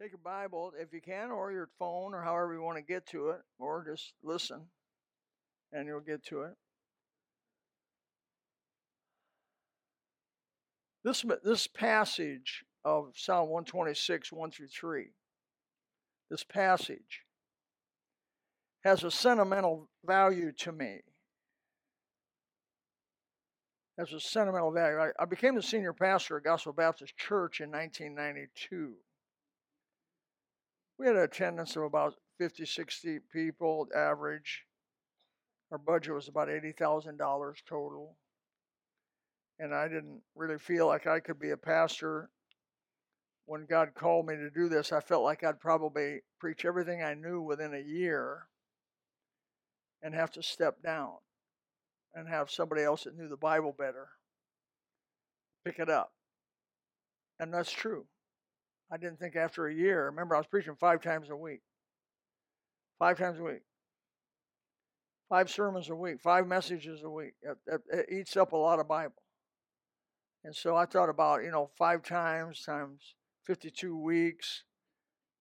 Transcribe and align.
Take 0.00 0.12
your 0.12 0.20
Bible 0.22 0.72
if 0.78 0.92
you 0.92 1.00
can, 1.00 1.30
or 1.32 1.50
your 1.50 1.68
phone, 1.78 2.14
or 2.14 2.22
however 2.22 2.54
you 2.54 2.62
want 2.62 2.76
to 2.76 2.82
get 2.82 3.06
to 3.08 3.30
it, 3.30 3.40
or 3.58 3.84
just 3.84 4.14
listen 4.22 4.66
and 5.72 5.86
you'll 5.86 6.00
get 6.00 6.24
to 6.26 6.42
it. 6.42 6.54
This, 11.04 11.24
this 11.44 11.66
passage 11.66 12.64
of 12.84 13.12
Psalm 13.14 13.48
126, 13.48 14.32
1 14.32 14.50
through 14.50 14.68
3, 14.68 15.06
this 16.30 16.44
passage 16.44 17.22
has 18.84 19.04
a 19.04 19.10
sentimental 19.10 19.88
value 20.04 20.52
to 20.52 20.72
me. 20.72 21.00
Has 23.98 24.12
a 24.12 24.20
sentimental 24.20 24.70
value. 24.70 24.98
I, 24.98 25.08
I 25.18 25.24
became 25.24 25.56
the 25.56 25.62
senior 25.62 25.92
pastor 25.92 26.36
at 26.36 26.44
Gospel 26.44 26.72
Baptist 26.72 27.16
Church 27.16 27.60
in 27.60 27.70
1992. 27.70 28.94
We 30.98 31.06
had 31.06 31.16
an 31.16 31.22
attendance 31.22 31.76
of 31.76 31.82
about 31.84 32.14
50, 32.38 32.66
60 32.66 33.18
people 33.32 33.88
average. 33.94 34.64
Our 35.70 35.78
budget 35.78 36.14
was 36.14 36.28
about 36.28 36.48
$80,000 36.48 37.54
total. 37.68 38.16
And 39.58 39.74
I 39.74 39.88
didn't 39.88 40.22
really 40.34 40.58
feel 40.58 40.86
like 40.86 41.06
I 41.06 41.20
could 41.20 41.38
be 41.38 41.50
a 41.50 41.56
pastor. 41.56 42.30
When 43.46 43.66
God 43.66 43.94
called 43.94 44.26
me 44.26 44.36
to 44.36 44.50
do 44.50 44.68
this, 44.68 44.92
I 44.92 45.00
felt 45.00 45.24
like 45.24 45.42
I'd 45.42 45.60
probably 45.60 46.20
preach 46.38 46.64
everything 46.64 47.02
I 47.02 47.14
knew 47.14 47.40
within 47.40 47.74
a 47.74 47.78
year 47.78 48.46
and 50.02 50.14
have 50.14 50.30
to 50.32 50.42
step 50.42 50.82
down 50.82 51.14
and 52.14 52.28
have 52.28 52.50
somebody 52.50 52.82
else 52.82 53.04
that 53.04 53.16
knew 53.16 53.28
the 53.28 53.36
Bible 53.36 53.74
better 53.76 54.08
pick 55.68 55.78
it 55.78 55.90
up. 55.90 56.12
And 57.38 57.52
that's 57.52 57.70
true. 57.70 58.06
I 58.90 58.96
didn't 58.96 59.18
think 59.18 59.36
after 59.36 59.66
a 59.66 59.74
year, 59.74 60.06
remember, 60.06 60.34
I 60.34 60.38
was 60.38 60.46
preaching 60.46 60.76
five 60.78 61.02
times 61.02 61.28
a 61.30 61.36
week. 61.36 61.60
Five 62.98 63.18
times 63.18 63.38
a 63.38 63.42
week. 63.42 63.62
Five 65.28 65.50
sermons 65.50 65.90
a 65.90 65.94
week, 65.94 66.20
five 66.22 66.46
messages 66.46 67.02
a 67.02 67.10
week. 67.10 67.34
It, 67.42 67.58
it, 67.66 67.80
it 67.92 68.06
eats 68.10 68.36
up 68.36 68.52
a 68.52 68.56
lot 68.56 68.80
of 68.80 68.88
Bible. 68.88 69.22
And 70.42 70.56
so 70.56 70.74
I 70.74 70.86
thought 70.86 71.10
about, 71.10 71.44
you 71.44 71.50
know, 71.50 71.70
five 71.76 72.02
times 72.02 72.62
times 72.62 73.14
52 73.44 73.96
weeks, 73.96 74.64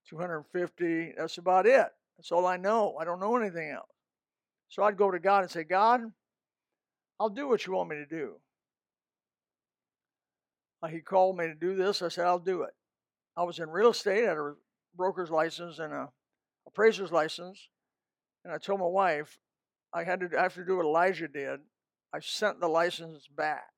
250. 0.10 1.14
That's 1.18 1.38
about 1.38 1.66
it. 1.66 1.88
That's 2.18 2.32
all 2.32 2.46
I 2.46 2.58
know. 2.58 2.98
I 3.00 3.06
don't 3.06 3.22
know 3.22 3.38
anything 3.38 3.70
else. 3.70 3.88
So 4.70 4.84
I'd 4.84 4.98
go 4.98 5.12
to 5.12 5.20
God 5.20 5.44
and 5.44 5.52
say, 5.52 5.64
God, 5.64 6.02
I'll 7.20 7.30
do 7.30 7.48
what 7.48 7.66
you 7.66 7.74
want 7.74 7.90
me 7.90 7.96
to 7.96 8.06
do. 8.06 8.36
Uh, 10.82 10.88
he 10.88 11.00
called 11.00 11.38
me 11.38 11.48
to 11.48 11.56
do 11.56 11.76
this. 11.76 12.02
I 12.02 12.10
said, 12.10 12.26
I'll 12.26 12.40
do 12.40 12.64
it. 12.64 12.72
I 13.38 13.44
was 13.44 13.60
in 13.60 13.70
real 13.70 13.92
estate, 13.92 14.26
I 14.26 14.30
had 14.30 14.38
a 14.38 14.54
broker's 14.96 15.30
license 15.30 15.78
and 15.78 15.94
a 15.94 16.10
appraiser's 16.66 17.12
license. 17.12 17.70
And 18.44 18.54
I 18.54 18.58
told 18.58 18.80
my 18.80 18.88
wife, 18.88 19.40
I 19.94 20.04
had 20.04 20.20
to, 20.22 20.30
to 20.30 20.66
do 20.66 20.78
what 20.78 20.86
Elijah 20.86 21.28
did. 21.28 21.60
I 22.14 22.20
sent 22.20 22.60
the 22.60 22.68
license 22.68 23.28
back. 23.28 23.70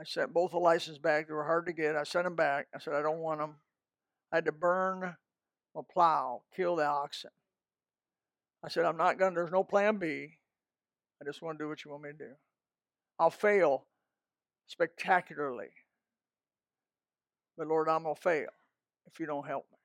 I 0.00 0.04
sent 0.04 0.32
both 0.32 0.52
the 0.52 0.58
licenses 0.58 0.98
back. 0.98 1.26
They 1.26 1.34
were 1.34 1.44
hard 1.44 1.66
to 1.66 1.72
get. 1.72 1.96
I 1.96 2.04
sent 2.04 2.24
them 2.24 2.36
back. 2.36 2.68
I 2.74 2.78
said, 2.78 2.94
I 2.94 3.02
don't 3.02 3.18
want 3.18 3.40
them. 3.40 3.56
I 4.32 4.36
had 4.36 4.44
to 4.44 4.52
burn 4.52 5.16
my 5.74 5.82
plow, 5.90 6.42
kill 6.54 6.76
the 6.76 6.86
oxen. 6.86 7.30
I 8.64 8.68
said, 8.68 8.84
I'm 8.84 8.96
not 8.96 9.18
going 9.18 9.32
to, 9.32 9.40
there's 9.40 9.52
no 9.52 9.64
plan 9.64 9.96
B. 9.96 10.38
I 11.20 11.24
just 11.24 11.42
want 11.42 11.58
to 11.58 11.64
do 11.64 11.68
what 11.68 11.84
you 11.84 11.90
want 11.90 12.02
me 12.02 12.10
to 12.10 12.18
do. 12.18 12.32
I'll 13.18 13.30
fail 13.30 13.86
spectacularly. 14.66 15.70
But 17.58 17.66
Lord, 17.66 17.88
I'm 17.88 18.04
going 18.04 18.14
to 18.14 18.20
fail 18.20 18.48
if 19.06 19.20
you 19.20 19.26
don't 19.26 19.46
help 19.46 19.66
me. 19.70 19.78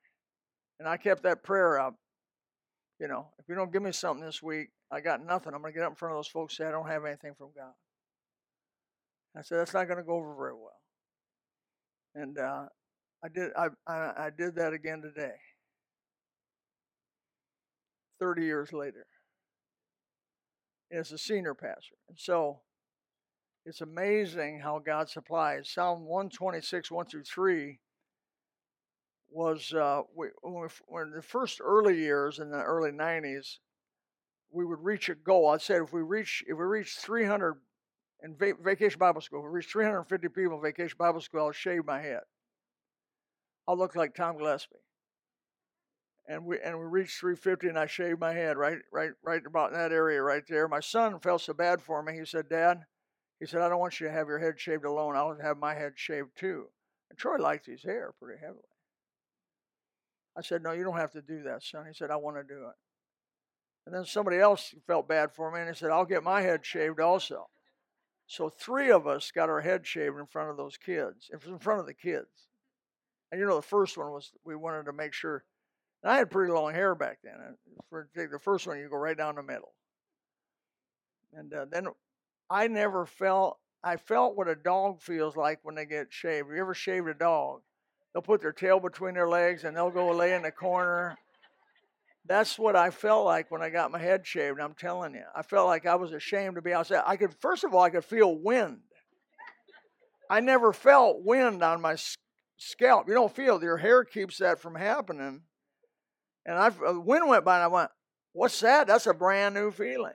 And 0.78 0.88
I 0.88 0.96
kept 0.96 1.24
that 1.24 1.42
prayer 1.42 1.78
up. 1.78 1.96
You 3.00 3.08
know, 3.08 3.26
if 3.40 3.48
you 3.48 3.56
don't 3.56 3.72
give 3.72 3.82
me 3.82 3.90
something 3.92 4.24
this 4.24 4.42
week, 4.42 4.68
I 4.90 5.00
got 5.00 5.24
nothing. 5.24 5.52
I'm 5.52 5.60
going 5.60 5.72
to 5.72 5.78
get 5.78 5.84
up 5.84 5.92
in 5.92 5.96
front 5.96 6.12
of 6.12 6.18
those 6.18 6.28
folks 6.28 6.58
and 6.58 6.64
say, 6.64 6.68
I 6.68 6.70
don't 6.70 6.86
have 6.86 7.04
anything 7.04 7.34
from 7.36 7.48
God. 7.54 7.72
I 9.36 9.42
said, 9.42 9.58
that's 9.58 9.74
not 9.74 9.88
going 9.88 9.98
to 9.98 10.04
go 10.04 10.14
over 10.14 10.34
very 10.36 10.54
well. 10.54 10.80
And 12.14 12.38
uh, 12.38 12.66
I 13.24 13.28
did. 13.28 13.50
I, 13.56 13.68
I, 13.88 14.26
I 14.26 14.30
did 14.30 14.54
that 14.54 14.72
again 14.72 15.02
today. 15.02 15.34
Thirty 18.20 18.44
years 18.44 18.72
later, 18.72 19.06
as 20.92 21.10
a 21.10 21.18
senior 21.18 21.54
pastor, 21.54 21.96
and 22.08 22.16
so 22.16 22.60
it's 23.64 23.80
amazing 23.80 24.60
how 24.60 24.78
God 24.78 25.08
supplies. 25.08 25.70
Psalm 25.70 26.04
126, 26.04 26.90
1 26.90 27.06
through 27.06 27.24
3 27.24 27.78
was 29.30 29.72
uh, 29.72 30.02
we, 30.14 30.28
when, 30.86 31.10
the 31.10 31.22
first 31.22 31.60
early 31.62 31.98
years 31.98 32.38
in 32.38 32.50
the 32.50 32.62
early 32.62 32.90
90s, 32.90 33.58
we 34.52 34.64
would 34.64 34.80
reach 34.82 35.08
a 35.08 35.14
goal. 35.14 35.48
I 35.48 35.58
said 35.58 35.82
if 35.82 35.92
we 35.92 36.02
reach 36.02 36.44
if 36.46 36.56
we 36.56 36.64
reach 36.64 36.96
300 36.98 37.54
in 38.22 38.36
va- 38.36 38.52
vacation 38.62 38.98
Bible 38.98 39.20
school, 39.20 39.40
if 39.40 39.44
we 39.44 39.56
reach 39.56 39.66
350 39.66 40.28
people 40.28 40.56
in 40.56 40.62
vacation 40.62 40.96
Bible 40.96 41.20
school, 41.20 41.46
I'll 41.46 41.52
shave 41.52 41.84
my 41.84 42.00
head. 42.00 42.20
I'll 43.66 43.76
look 43.76 43.96
like 43.96 44.14
Tom 44.14 44.38
Gillespie. 44.38 44.76
And 46.28 46.44
we 46.44 46.58
and 46.60 46.78
we 46.78 46.84
reached 46.84 47.18
350, 47.18 47.68
and 47.68 47.78
I 47.78 47.86
shaved 47.86 48.20
my 48.20 48.32
head 48.32 48.56
right 48.56 48.78
right 48.92 49.10
right 49.24 49.42
about 49.44 49.72
in 49.72 49.78
that 49.78 49.92
area 49.92 50.22
right 50.22 50.44
there. 50.48 50.68
My 50.68 50.80
son 50.80 51.18
felt 51.18 51.42
so 51.42 51.52
bad 51.52 51.82
for 51.82 52.02
me. 52.02 52.14
He 52.16 52.24
said, 52.24 52.48
"Dad," 52.48 52.84
he 53.40 53.46
said, 53.46 53.60
"I 53.60 53.68
don't 53.68 53.80
want 53.80 54.00
you 54.00 54.06
to 54.06 54.12
have 54.12 54.28
your 54.28 54.38
head 54.38 54.60
shaved 54.60 54.84
alone. 54.84 55.16
I'll 55.16 55.36
have 55.36 55.58
my 55.58 55.74
head 55.74 55.92
shaved 55.96 56.36
too." 56.36 56.70
And 57.10 57.18
Troy 57.18 57.36
liked 57.36 57.66
his 57.66 57.82
hair 57.82 58.12
pretty 58.18 58.40
heavily. 58.40 58.62
I 60.36 60.42
said, 60.42 60.62
"No, 60.62 60.72
you 60.72 60.84
don't 60.84 60.96
have 60.96 61.12
to 61.12 61.22
do 61.22 61.42
that, 61.42 61.62
son." 61.62 61.86
He 61.86 61.94
said, 61.94 62.10
"I 62.10 62.16
want 62.16 62.36
to 62.36 62.42
do 62.42 62.68
it." 62.68 62.76
And 63.86 63.94
then 63.94 64.04
somebody 64.04 64.38
else 64.38 64.74
felt 64.86 65.08
bad 65.08 65.32
for 65.32 65.50
me, 65.50 65.60
and 65.60 65.68
he 65.68 65.74
said, 65.74 65.90
"I'll 65.90 66.04
get 66.04 66.22
my 66.22 66.40
head 66.42 66.64
shaved 66.64 67.00
also." 67.00 67.50
So 68.26 68.48
three 68.48 68.90
of 68.90 69.06
us 69.06 69.30
got 69.30 69.50
our 69.50 69.60
head 69.60 69.86
shaved 69.86 70.18
in 70.18 70.26
front 70.26 70.50
of 70.50 70.56
those 70.56 70.76
kids, 70.76 71.30
in 71.30 71.58
front 71.58 71.80
of 71.80 71.86
the 71.86 71.94
kids. 71.94 72.48
And 73.30 73.40
you 73.40 73.46
know, 73.46 73.56
the 73.56 73.62
first 73.62 73.98
one 73.98 74.12
was 74.12 74.32
we 74.44 74.56
wanted 74.56 74.86
to 74.86 74.92
make 74.92 75.12
sure. 75.12 75.44
And 76.02 76.12
I 76.12 76.18
had 76.18 76.30
pretty 76.30 76.52
long 76.52 76.72
hair 76.72 76.94
back 76.94 77.18
then. 77.22 77.58
For 77.90 78.08
the 78.14 78.38
first 78.38 78.66
one, 78.66 78.78
you 78.78 78.88
go 78.88 78.96
right 78.96 79.16
down 79.16 79.34
the 79.34 79.42
middle. 79.42 79.74
And 81.32 81.52
uh, 81.52 81.66
then 81.70 81.88
I 82.54 82.68
never 82.68 83.04
felt. 83.06 83.58
I 83.82 83.96
felt 83.96 84.36
what 84.36 84.48
a 84.48 84.54
dog 84.54 85.02
feels 85.02 85.36
like 85.36 85.58
when 85.62 85.74
they 85.74 85.84
get 85.84 86.06
shaved. 86.10 86.48
You 86.48 86.60
ever 86.60 86.74
shaved 86.74 87.08
a 87.08 87.14
dog? 87.14 87.60
They'll 88.12 88.22
put 88.22 88.40
their 88.40 88.52
tail 88.52 88.80
between 88.80 89.14
their 89.14 89.28
legs 89.28 89.64
and 89.64 89.76
they'll 89.76 89.90
go 89.90 90.10
lay 90.12 90.32
in 90.32 90.42
the 90.42 90.50
corner 90.50 91.18
that's 92.26 92.58
what 92.58 92.74
I 92.74 92.90
felt 92.90 93.26
like 93.26 93.50
when 93.50 93.62
I 93.62 93.70
got 93.70 93.90
my 93.90 93.98
head 93.98 94.26
shaved. 94.26 94.58
I'm 94.60 94.74
telling 94.74 95.14
you, 95.14 95.24
I 95.34 95.42
felt 95.42 95.66
like 95.66 95.86
I 95.86 95.94
was 95.96 96.12
ashamed 96.12 96.54
to 96.56 96.62
be 96.62 96.72
outside. 96.72 97.02
I 97.06 97.16
could, 97.16 97.34
first 97.40 97.64
of 97.64 97.74
all, 97.74 97.82
I 97.82 97.90
could 97.90 98.04
feel 98.04 98.34
wind. 98.34 98.78
I 100.30 100.40
never 100.40 100.72
felt 100.72 101.22
wind 101.22 101.62
on 101.62 101.82
my 101.82 101.96
scalp. 102.56 103.08
You 103.08 103.14
don't 103.14 103.34
feel 103.34 103.62
your 103.62 103.76
hair 103.76 104.04
keeps 104.04 104.38
that 104.38 104.58
from 104.58 104.74
happening. 104.74 105.42
And 106.46 106.58
I, 106.58 106.70
the 106.70 106.86
uh, 106.86 106.98
wind 106.98 107.28
went 107.28 107.44
by, 107.44 107.56
and 107.56 107.64
I 107.64 107.68
went, 107.68 107.90
"What's 108.32 108.60
that? 108.60 108.86
That's 108.86 109.06
a 109.06 109.14
brand 109.14 109.54
new 109.54 109.70
feeling." 109.70 110.12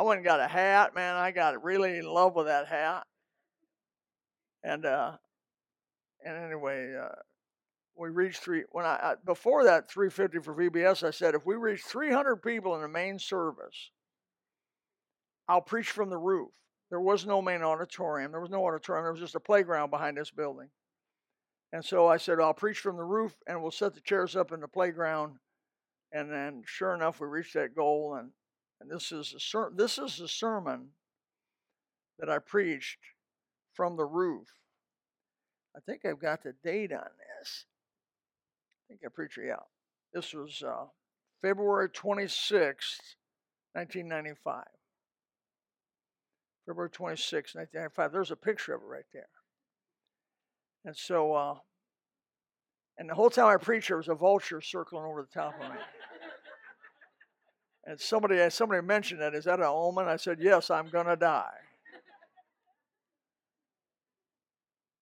I 0.00 0.02
went 0.02 0.16
and 0.16 0.24
got 0.24 0.40
a 0.40 0.48
hat, 0.48 0.94
man. 0.94 1.16
I 1.16 1.30
got 1.30 1.62
really 1.62 1.98
in 1.98 2.06
love 2.06 2.34
with 2.34 2.46
that 2.46 2.68
hat. 2.68 3.06
And 4.64 4.86
uh, 4.86 5.18
and 6.24 6.38
anyway, 6.38 6.94
uh, 6.98 7.16
we 7.98 8.08
reached 8.08 8.38
three 8.38 8.64
when 8.70 8.86
I, 8.86 8.94
I 8.94 9.14
before 9.22 9.64
that 9.64 9.90
350 9.90 10.38
for 10.38 10.54
VBS 10.54 11.06
I 11.06 11.10
said 11.10 11.34
if 11.34 11.44
we 11.44 11.54
reach 11.56 11.82
300 11.82 12.36
people 12.36 12.74
in 12.76 12.80
the 12.80 12.88
main 12.88 13.18
service 13.18 13.90
I'll 15.46 15.60
preach 15.60 15.90
from 15.90 16.08
the 16.08 16.16
roof. 16.16 16.48
There 16.88 17.00
was 17.00 17.26
no 17.26 17.42
main 17.42 17.60
auditorium. 17.60 18.32
There 18.32 18.40
was 18.40 18.48
no 18.48 18.66
auditorium. 18.66 19.04
There 19.04 19.12
was 19.12 19.20
just 19.20 19.34
a 19.34 19.40
playground 19.40 19.90
behind 19.90 20.16
this 20.16 20.30
building. 20.30 20.70
And 21.74 21.84
so 21.84 22.06
I 22.06 22.16
said 22.16 22.40
I'll 22.40 22.54
preach 22.54 22.78
from 22.78 22.96
the 22.96 23.04
roof 23.04 23.34
and 23.46 23.60
we'll 23.60 23.70
set 23.70 23.92
the 23.92 24.00
chairs 24.00 24.34
up 24.34 24.50
in 24.50 24.60
the 24.60 24.68
playground. 24.68 25.34
And 26.10 26.32
then 26.32 26.62
sure 26.64 26.94
enough 26.94 27.20
we 27.20 27.26
reached 27.26 27.52
that 27.52 27.76
goal 27.76 28.14
and 28.18 28.30
and 28.80 28.90
this 28.90 29.12
is 29.12 29.34
a 29.34 29.40
ser- 29.40 29.72
this 29.74 29.98
is 29.98 30.20
a 30.20 30.28
sermon 30.28 30.88
that 32.18 32.30
I 32.30 32.38
preached 32.38 32.98
from 33.74 33.96
the 33.96 34.04
roof. 34.04 34.48
I 35.76 35.80
think 35.80 36.04
I've 36.04 36.20
got 36.20 36.42
the 36.42 36.54
date 36.64 36.92
on 36.92 37.08
this 37.38 37.64
I 38.90 38.92
think 38.92 39.02
I 39.06 39.08
preached 39.08 39.38
it 39.38 39.50
out. 39.50 39.66
This 40.12 40.34
was 40.34 40.64
uh, 40.66 40.86
February 41.42 41.88
26th, 41.90 43.14
1995. 43.74 44.64
February 46.66 46.90
26th, 46.90 47.54
1995. 47.54 48.12
There's 48.12 48.32
a 48.32 48.36
picture 48.36 48.74
of 48.74 48.82
it 48.82 48.86
right 48.86 49.04
there. 49.12 49.28
And 50.84 50.96
so, 50.96 51.34
uh, 51.34 51.54
and 52.98 53.08
the 53.08 53.14
whole 53.14 53.30
time 53.30 53.46
I 53.46 53.56
preached, 53.58 53.88
there 53.88 53.96
was 53.96 54.08
a 54.08 54.14
vulture 54.14 54.60
circling 54.60 55.04
over 55.04 55.22
the 55.22 55.40
top 55.40 55.54
of 55.54 55.70
me. 55.70 55.76
And 57.90 58.00
somebody, 58.00 58.40
uh, 58.40 58.48
somebody 58.48 58.80
mentioned 58.86 59.20
it. 59.20 59.34
Is 59.34 59.46
that 59.46 59.58
an 59.58 59.66
omen? 59.66 60.06
I 60.06 60.14
said, 60.14 60.38
yes, 60.40 60.70
I'm 60.70 60.88
going 60.90 61.06
to 61.06 61.16
die. 61.16 61.50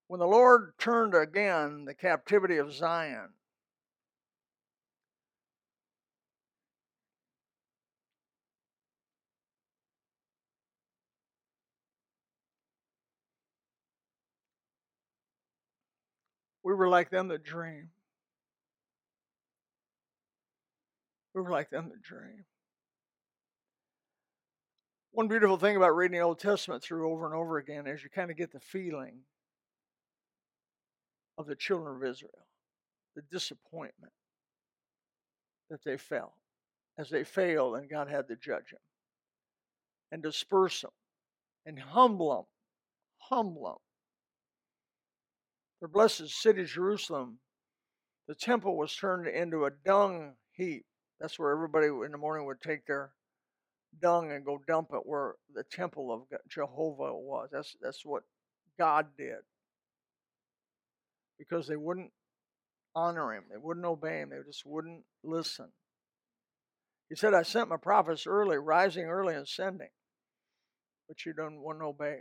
When 0.06 0.20
the 0.20 0.26
Lord 0.26 0.72
turned 0.78 1.14
again 1.14 1.84
the 1.84 1.92
captivity 1.92 2.56
of 2.56 2.72
Zion, 2.72 3.28
we 16.62 16.72
were 16.72 16.88
like 16.88 17.10
them 17.10 17.28
that 17.28 17.44
dream. 17.44 17.90
We 21.34 21.42
were 21.42 21.50
like 21.50 21.68
them 21.68 21.90
that 21.90 22.00
dream. 22.00 22.46
One 25.18 25.26
beautiful 25.26 25.56
thing 25.56 25.74
about 25.74 25.96
reading 25.96 26.16
the 26.16 26.24
Old 26.24 26.38
Testament 26.38 26.80
through 26.80 27.10
over 27.10 27.26
and 27.26 27.34
over 27.34 27.58
again 27.58 27.88
is 27.88 28.04
you 28.04 28.08
kind 28.08 28.30
of 28.30 28.36
get 28.36 28.52
the 28.52 28.60
feeling 28.60 29.22
of 31.36 31.46
the 31.46 31.56
children 31.56 31.96
of 31.96 32.08
Israel, 32.08 32.46
the 33.16 33.22
disappointment 33.22 34.12
that 35.70 35.82
they 35.82 35.96
felt 35.96 36.34
as 36.96 37.10
they 37.10 37.24
failed 37.24 37.74
and 37.74 37.90
God 37.90 38.08
had 38.08 38.28
to 38.28 38.36
judge 38.36 38.70
them 38.70 38.80
and 40.12 40.22
disperse 40.22 40.82
them 40.82 40.92
and 41.66 41.80
humble 41.80 42.36
them, 42.36 42.44
humble 43.18 43.64
them. 43.64 43.78
The 45.80 45.88
blessed 45.88 46.28
city 46.28 46.64
Jerusalem, 46.64 47.40
the 48.28 48.36
temple 48.36 48.76
was 48.76 48.94
turned 48.94 49.26
into 49.26 49.64
a 49.64 49.72
dung 49.84 50.34
heap. 50.52 50.86
That's 51.18 51.40
where 51.40 51.50
everybody 51.50 51.88
in 51.88 52.12
the 52.12 52.18
morning 52.18 52.46
would 52.46 52.60
take 52.60 52.86
their 52.86 53.10
dung 54.00 54.30
and 54.32 54.44
go 54.44 54.60
dump 54.66 54.88
it 54.92 55.02
where 55.04 55.34
the 55.54 55.64
temple 55.64 56.12
of 56.12 56.38
Jehovah 56.48 57.14
was. 57.14 57.48
That's 57.52 57.76
that's 57.80 58.04
what 58.04 58.22
God 58.78 59.06
did. 59.16 59.38
Because 61.38 61.66
they 61.66 61.76
wouldn't 61.76 62.12
honor 62.94 63.32
him, 63.32 63.44
they 63.50 63.58
wouldn't 63.58 63.86
obey 63.86 64.20
him, 64.20 64.30
they 64.30 64.38
just 64.46 64.66
wouldn't 64.66 65.04
listen. 65.22 65.68
He 67.08 67.14
said, 67.14 67.32
I 67.32 67.42
sent 67.42 67.70
my 67.70 67.76
prophets 67.76 68.26
early, 68.26 68.58
rising 68.58 69.06
early 69.06 69.34
and 69.34 69.48
sending, 69.48 69.88
but 71.06 71.24
you 71.24 71.32
don't 71.32 71.60
want 71.60 71.78
to 71.78 71.86
obey. 71.86 72.18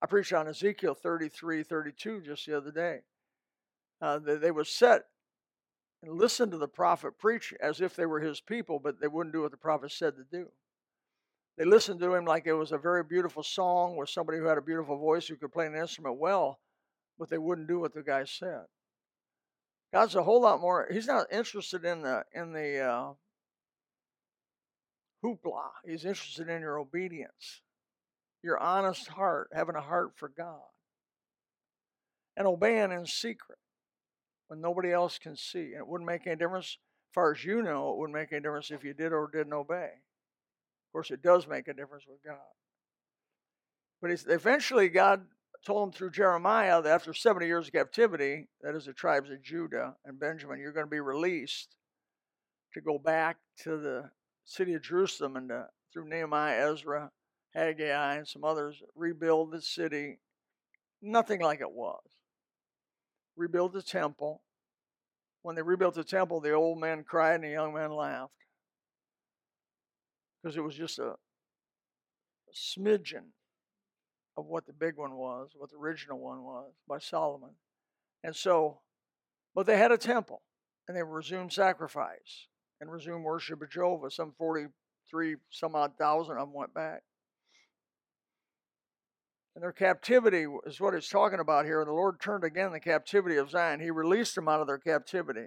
I 0.00 0.06
preached 0.06 0.32
on 0.32 0.46
Ezekiel 0.46 0.94
33, 0.94 1.64
32 1.64 2.20
just 2.20 2.46
the 2.46 2.56
other 2.56 2.70
day. 2.70 2.98
Uh, 4.00 4.18
they, 4.20 4.36
they 4.36 4.50
would 4.52 4.68
set 4.68 5.06
and 6.02 6.12
listen 6.12 6.50
to 6.50 6.58
the 6.58 6.68
prophet 6.68 7.18
preach 7.18 7.52
as 7.60 7.80
if 7.80 7.96
they 7.96 8.06
were 8.06 8.20
his 8.20 8.40
people, 8.40 8.78
but 8.78 9.00
they 9.00 9.08
wouldn't 9.08 9.34
do 9.34 9.42
what 9.42 9.50
the 9.50 9.56
prophet 9.56 9.90
said 9.90 10.14
to 10.16 10.24
do. 10.30 10.48
They 11.58 11.64
listened 11.64 11.98
to 12.00 12.14
him 12.14 12.24
like 12.24 12.46
it 12.46 12.52
was 12.52 12.70
a 12.70 12.78
very 12.78 13.02
beautiful 13.02 13.42
song 13.42 13.96
with 13.96 14.08
somebody 14.08 14.38
who 14.38 14.44
had 14.44 14.58
a 14.58 14.62
beautiful 14.62 14.96
voice 14.96 15.26
who 15.26 15.34
could 15.34 15.52
play 15.52 15.66
an 15.66 15.74
instrument 15.74 16.16
well, 16.16 16.60
but 17.18 17.28
they 17.28 17.38
wouldn't 17.38 17.66
do 17.66 17.80
what 17.80 17.92
the 17.92 18.02
guy 18.02 18.24
said. 18.24 18.66
God's 19.92 20.14
a 20.14 20.22
whole 20.22 20.40
lot 20.40 20.60
more. 20.60 20.86
He's 20.88 21.08
not 21.08 21.26
interested 21.32 21.84
in 21.84 22.02
the 22.02 22.22
in 22.32 22.52
the 22.52 22.78
uh, 22.78 23.12
hoopla. 25.24 25.64
He's 25.84 26.04
interested 26.04 26.48
in 26.48 26.60
your 26.60 26.78
obedience, 26.78 27.62
your 28.40 28.58
honest 28.58 29.08
heart, 29.08 29.50
having 29.52 29.74
a 29.74 29.80
heart 29.80 30.12
for 30.14 30.28
God, 30.28 30.62
and 32.36 32.46
obeying 32.46 32.92
in 32.92 33.04
secret 33.04 33.58
when 34.46 34.60
nobody 34.60 34.92
else 34.92 35.18
can 35.18 35.34
see. 35.34 35.72
And 35.72 35.78
it 35.78 35.88
wouldn't 35.88 36.06
make 36.06 36.24
any 36.24 36.36
difference, 36.36 36.78
as 37.10 37.14
far 37.14 37.32
as 37.32 37.44
you 37.44 37.62
know, 37.62 37.90
it 37.90 37.98
wouldn't 37.98 38.16
make 38.16 38.30
any 38.30 38.42
difference 38.42 38.70
if 38.70 38.84
you 38.84 38.94
did 38.94 39.12
or 39.12 39.28
didn't 39.32 39.52
obey. 39.52 39.90
Of 40.88 40.92
course, 40.92 41.10
it 41.10 41.22
does 41.22 41.46
make 41.46 41.68
a 41.68 41.74
difference 41.74 42.04
with 42.08 42.24
God. 42.24 42.38
But 44.00 44.10
eventually, 44.26 44.88
God 44.88 45.26
told 45.66 45.88
him 45.88 45.92
through 45.92 46.12
Jeremiah 46.12 46.80
that 46.80 46.90
after 46.90 47.12
70 47.12 47.46
years 47.46 47.66
of 47.66 47.74
captivity, 47.74 48.48
that 48.62 48.74
is 48.74 48.86
the 48.86 48.94
tribes 48.94 49.28
of 49.30 49.42
Judah 49.42 49.96
and 50.06 50.18
Benjamin, 50.18 50.58
you're 50.58 50.72
going 50.72 50.86
to 50.86 50.90
be 50.90 51.00
released 51.00 51.76
to 52.72 52.80
go 52.80 52.98
back 52.98 53.36
to 53.64 53.76
the 53.76 54.10
city 54.44 54.72
of 54.72 54.82
Jerusalem 54.82 55.36
and 55.36 55.50
to, 55.50 55.66
through 55.92 56.08
Nehemiah, 56.08 56.72
Ezra, 56.72 57.10
Haggai, 57.54 58.14
and 58.14 58.26
some 58.26 58.44
others, 58.44 58.82
rebuild 58.94 59.50
the 59.50 59.60
city. 59.60 60.20
Nothing 61.02 61.42
like 61.42 61.60
it 61.60 61.70
was. 61.70 62.00
Rebuild 63.36 63.74
the 63.74 63.82
temple. 63.82 64.42
When 65.42 65.54
they 65.54 65.62
rebuilt 65.62 65.94
the 65.94 66.04
temple, 66.04 66.40
the 66.40 66.52
old 66.52 66.80
men 66.80 67.04
cried 67.04 67.36
and 67.36 67.44
the 67.44 67.48
young 67.48 67.74
men 67.74 67.90
laughed 67.90 68.32
because 70.42 70.56
it 70.56 70.62
was 70.62 70.74
just 70.74 70.98
a, 70.98 71.10
a 71.10 72.54
smidgen 72.54 73.32
of 74.36 74.46
what 74.46 74.66
the 74.66 74.72
big 74.72 74.96
one 74.96 75.14
was, 75.16 75.50
what 75.56 75.70
the 75.70 75.76
original 75.76 76.18
one 76.18 76.42
was 76.42 76.72
by 76.88 76.98
Solomon. 76.98 77.50
And 78.22 78.34
so, 78.34 78.80
but 79.54 79.66
they 79.66 79.76
had 79.76 79.92
a 79.92 79.98
temple 79.98 80.42
and 80.86 80.96
they 80.96 81.02
resumed 81.02 81.52
sacrifice 81.52 82.46
and 82.80 82.90
resumed 82.90 83.24
worship 83.24 83.60
of 83.62 83.70
Jehovah. 83.70 84.10
Some 84.10 84.32
43, 84.38 85.36
some 85.50 85.74
odd 85.74 85.92
thousand 85.98 86.38
of 86.38 86.48
them 86.48 86.54
went 86.54 86.72
back. 86.72 87.02
And 89.54 89.62
their 89.64 89.72
captivity 89.72 90.46
is 90.66 90.80
what 90.80 90.94
it's 90.94 91.08
talking 91.08 91.40
about 91.40 91.64
here. 91.64 91.80
And 91.80 91.88
the 91.88 91.92
Lord 91.92 92.20
turned 92.20 92.44
again 92.44 92.70
the 92.70 92.78
captivity 92.78 93.36
of 93.38 93.50
Zion. 93.50 93.80
He 93.80 93.90
released 93.90 94.36
them 94.36 94.48
out 94.48 94.60
of 94.60 94.68
their 94.68 94.78
captivity. 94.78 95.46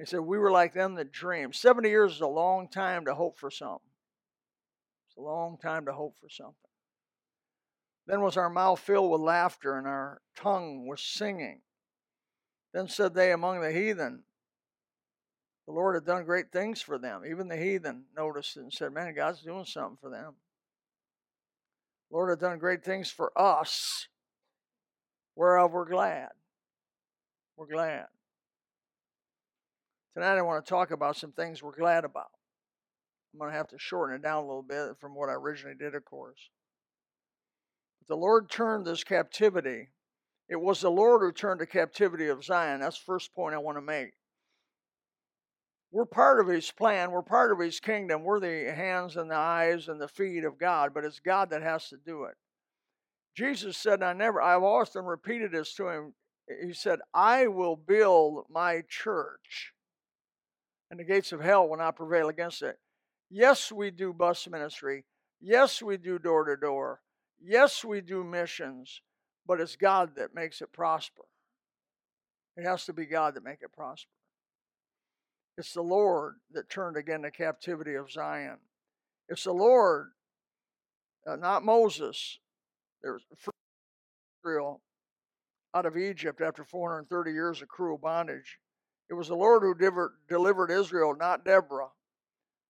He 0.00 0.06
said, 0.06 0.20
We 0.20 0.38
were 0.38 0.50
like 0.50 0.72
them 0.72 0.94
that 0.94 1.12
dreamed. 1.12 1.54
70 1.54 1.86
years 1.86 2.14
is 2.14 2.20
a 2.22 2.26
long 2.26 2.68
time 2.68 3.04
to 3.04 3.14
hope 3.14 3.38
for 3.38 3.50
something. 3.50 3.90
It's 5.06 5.18
a 5.18 5.20
long 5.20 5.58
time 5.62 5.84
to 5.84 5.92
hope 5.92 6.16
for 6.18 6.30
something. 6.30 6.54
Then 8.06 8.22
was 8.22 8.38
our 8.38 8.48
mouth 8.48 8.80
filled 8.80 9.10
with 9.10 9.20
laughter, 9.20 9.76
and 9.76 9.86
our 9.86 10.22
tongue 10.34 10.86
was 10.88 11.02
singing. 11.02 11.60
Then 12.72 12.88
said 12.88 13.12
they 13.12 13.30
among 13.30 13.60
the 13.60 13.72
heathen, 13.72 14.22
The 15.66 15.74
Lord 15.74 15.96
had 15.96 16.06
done 16.06 16.24
great 16.24 16.50
things 16.50 16.80
for 16.80 16.98
them. 16.98 17.22
Even 17.30 17.48
the 17.48 17.58
heathen 17.58 18.06
noticed 18.16 18.56
it 18.56 18.60
and 18.60 18.72
said, 18.72 18.94
Man, 18.94 19.14
God's 19.14 19.42
doing 19.42 19.66
something 19.66 19.98
for 20.00 20.08
them. 20.08 20.36
The 22.08 22.16
Lord 22.16 22.30
had 22.30 22.40
done 22.40 22.58
great 22.58 22.82
things 22.82 23.10
for 23.10 23.38
us, 23.38 24.08
whereof 25.36 25.72
we're 25.72 25.84
glad. 25.84 26.30
We're 27.58 27.66
glad. 27.66 28.06
Tonight, 30.14 30.38
I 30.38 30.42
want 30.42 30.64
to 30.64 30.68
talk 30.68 30.90
about 30.90 31.16
some 31.16 31.30
things 31.30 31.62
we're 31.62 31.70
glad 31.70 32.04
about. 32.04 32.30
I'm 33.32 33.38
going 33.38 33.52
to 33.52 33.56
have 33.56 33.68
to 33.68 33.78
shorten 33.78 34.16
it 34.16 34.22
down 34.22 34.42
a 34.42 34.46
little 34.46 34.62
bit 34.62 34.96
from 35.00 35.14
what 35.14 35.28
I 35.28 35.34
originally 35.34 35.76
did, 35.76 35.94
of 35.94 36.04
course. 36.04 36.50
But 38.00 38.08
the 38.08 38.20
Lord 38.20 38.50
turned 38.50 38.84
this 38.84 39.04
captivity. 39.04 39.90
It 40.48 40.60
was 40.60 40.80
the 40.80 40.90
Lord 40.90 41.22
who 41.22 41.30
turned 41.30 41.60
the 41.60 41.66
captivity 41.66 42.26
of 42.26 42.44
Zion. 42.44 42.80
That's 42.80 42.98
the 42.98 43.04
first 43.04 43.32
point 43.34 43.54
I 43.54 43.58
want 43.58 43.78
to 43.78 43.82
make. 43.82 44.14
We're 45.92 46.06
part 46.06 46.40
of 46.40 46.48
His 46.48 46.72
plan. 46.72 47.12
We're 47.12 47.22
part 47.22 47.52
of 47.52 47.60
His 47.60 47.78
kingdom. 47.78 48.24
We're 48.24 48.40
the 48.40 48.72
hands 48.74 49.16
and 49.16 49.30
the 49.30 49.36
eyes 49.36 49.86
and 49.86 50.00
the 50.00 50.08
feet 50.08 50.42
of 50.42 50.58
God, 50.58 50.90
but 50.92 51.04
it's 51.04 51.20
God 51.20 51.50
that 51.50 51.62
has 51.62 51.88
to 51.90 51.96
do 52.04 52.24
it. 52.24 52.34
Jesus 53.36 53.76
said, 53.76 54.02
I 54.02 54.12
never, 54.12 54.42
I've 54.42 54.64
often 54.64 55.04
repeated 55.04 55.52
this 55.52 55.72
to 55.74 55.88
him. 55.88 56.14
He 56.64 56.72
said, 56.72 56.98
I 57.14 57.46
will 57.46 57.76
build 57.76 58.46
my 58.50 58.82
church 58.88 59.72
and 60.90 60.98
the 60.98 61.04
gates 61.04 61.32
of 61.32 61.40
hell 61.40 61.68
will 61.68 61.76
not 61.76 61.96
prevail 61.96 62.28
against 62.28 62.62
it. 62.62 62.78
Yes, 63.30 63.70
we 63.70 63.90
do 63.90 64.12
bus 64.12 64.48
ministry. 64.48 65.04
Yes, 65.40 65.80
we 65.80 65.96
do 65.96 66.18
door 66.18 66.44
to 66.44 66.56
door. 66.56 67.00
Yes, 67.40 67.84
we 67.84 68.00
do 68.00 68.24
missions, 68.24 69.00
but 69.46 69.60
it's 69.60 69.76
God 69.76 70.16
that 70.16 70.34
makes 70.34 70.60
it 70.60 70.72
prosper. 70.72 71.22
It 72.56 72.64
has 72.64 72.84
to 72.86 72.92
be 72.92 73.06
God 73.06 73.34
that 73.34 73.44
make 73.44 73.62
it 73.62 73.72
prosper. 73.72 74.10
It's 75.56 75.72
the 75.72 75.82
Lord 75.82 76.36
that 76.52 76.68
turned 76.68 76.96
again 76.96 77.22
the 77.22 77.30
captivity 77.30 77.94
of 77.94 78.10
Zion. 78.10 78.58
It's 79.28 79.44
the 79.44 79.52
Lord, 79.52 80.10
uh, 81.26 81.36
not 81.36 81.64
Moses. 81.64 82.38
There's 83.02 83.22
Israel 84.42 84.82
out 85.74 85.86
of 85.86 85.96
Egypt 85.96 86.40
after 86.40 86.64
430 86.64 87.30
years 87.30 87.62
of 87.62 87.68
cruel 87.68 87.98
bondage. 87.98 88.58
It 89.10 89.14
was 89.14 89.26
the 89.26 89.34
Lord 89.34 89.62
who 89.62 89.74
delivered 90.28 90.70
Israel, 90.70 91.16
not 91.16 91.44
Deborah, 91.44 91.90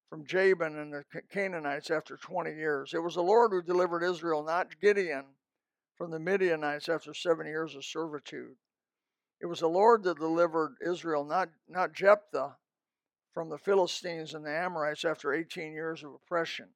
from 0.09 0.25
Jabin 0.25 0.79
and 0.79 0.93
the 0.93 1.05
Canaanites 1.31 1.91
after 1.91 2.17
20 2.17 2.51
years. 2.55 2.95
It 2.95 3.03
was 3.03 3.15
the 3.15 3.23
Lord 3.23 3.53
who 3.53 3.63
delivered 3.63 4.03
Israel, 4.03 4.43
not 4.43 4.81
Gideon, 4.81 5.25
from 5.99 6.11
the 6.11 6.19
Midianites 6.19 6.89
after 6.89 7.13
seven 7.13 7.47
years 7.47 7.75
of 7.77 7.85
servitude. 7.85 8.57
It 9.41 9.47
was 9.47 9.61
the 9.61 9.69
Lord 9.69 10.03
that 10.05 10.19
delivered 10.19 10.77
Israel, 10.85 11.25
not, 11.25 11.51
not 11.69 11.93
Jephthah, 11.93 12.57
from 13.35 13.51
the 13.51 13.59
Philistines 13.59 14.33
and 14.33 14.45
the 14.45 14.51
Amorites 14.51 15.05
after 15.05 15.35
18 15.35 15.73
years 15.73 16.03
of 16.03 16.15
oppression. 16.15 16.71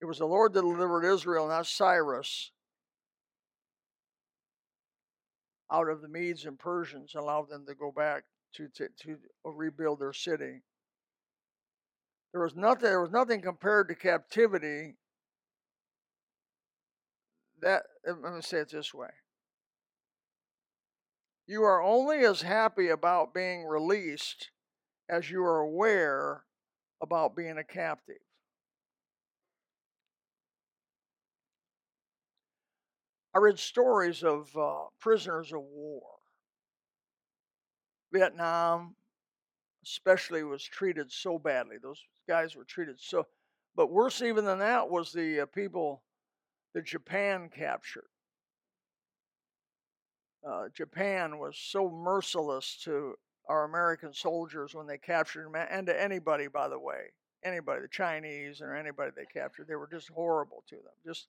It 0.00 0.06
was 0.06 0.18
the 0.18 0.26
Lord 0.26 0.52
that 0.54 0.62
delivered 0.62 1.04
Israel, 1.04 1.46
not 1.46 1.66
Cyrus, 1.66 2.50
out 5.72 5.88
of 5.88 6.02
the 6.02 6.08
Medes 6.08 6.44
and 6.44 6.58
Persians, 6.58 7.14
allowed 7.14 7.48
them 7.48 7.64
to 7.66 7.74
go 7.74 7.90
back 7.90 8.24
to, 8.54 8.68
to, 8.74 8.88
to 9.02 9.18
uh, 9.46 9.50
rebuild 9.50 10.00
their 10.00 10.12
city. 10.12 10.62
There 12.32 12.42
was 12.42 12.54
nothing. 12.54 12.88
There 12.88 13.00
was 13.00 13.10
nothing 13.10 13.42
compared 13.42 13.88
to 13.88 13.94
captivity. 13.94 14.96
That 17.60 17.82
let 18.06 18.34
me 18.34 18.40
say 18.40 18.58
it 18.58 18.70
this 18.70 18.94
way: 18.94 19.10
You 21.46 21.62
are 21.62 21.82
only 21.82 22.24
as 22.24 22.42
happy 22.42 22.88
about 22.88 23.34
being 23.34 23.64
released 23.64 24.50
as 25.10 25.30
you 25.30 25.42
are 25.42 25.60
aware 25.60 26.44
about 27.02 27.36
being 27.36 27.58
a 27.58 27.64
captive. 27.64 28.16
I 33.34 33.38
read 33.38 33.58
stories 33.58 34.22
of 34.22 34.54
uh, 34.56 34.84
prisoners 35.00 35.52
of 35.52 35.60
war. 35.60 36.02
Vietnam, 38.12 38.94
especially, 39.84 40.44
was 40.44 40.62
treated 40.62 41.10
so 41.10 41.38
badly. 41.38 41.76
Those 41.82 42.00
guys 42.28 42.54
were 42.54 42.64
treated 42.64 43.00
so. 43.00 43.26
But 43.74 43.90
worse 43.90 44.20
even 44.20 44.44
than 44.44 44.58
that 44.58 44.90
was 44.90 45.12
the 45.12 45.40
uh, 45.40 45.46
people 45.46 46.02
that 46.74 46.84
Japan 46.84 47.48
captured. 47.54 48.08
Uh, 50.46 50.68
Japan 50.74 51.38
was 51.38 51.56
so 51.56 51.88
merciless 51.88 52.76
to 52.84 53.14
our 53.48 53.64
American 53.64 54.12
soldiers 54.12 54.74
when 54.74 54.86
they 54.86 54.98
captured 54.98 55.46
them, 55.46 55.54
and 55.70 55.86
to 55.86 56.00
anybody, 56.00 56.48
by 56.48 56.68
the 56.68 56.78
way, 56.78 57.12
anybody, 57.44 57.80
the 57.82 57.88
Chinese 57.88 58.60
or 58.60 58.74
anybody 58.74 59.10
they 59.16 59.24
captured, 59.24 59.68
they 59.68 59.76
were 59.76 59.88
just 59.90 60.08
horrible 60.10 60.64
to 60.68 60.76
them. 60.76 60.92
Just 61.06 61.28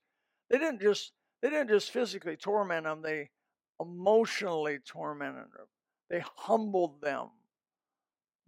they 0.50 0.58
didn't 0.58 0.82
just 0.82 1.14
they 1.44 1.50
didn't 1.50 1.68
just 1.68 1.92
physically 1.92 2.38
torment 2.38 2.86
them, 2.86 3.02
they 3.02 3.30
emotionally 3.78 4.80
tormented 4.80 5.44
them. 5.44 5.68
They 6.10 6.24
humbled 6.38 7.02
them 7.02 7.28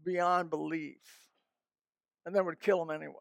beyond 0.06 0.50
belief 0.50 1.02
and 2.26 2.34
then 2.34 2.46
would 2.46 2.62
kill 2.62 2.86
them 2.86 2.96
anyway. 2.96 3.16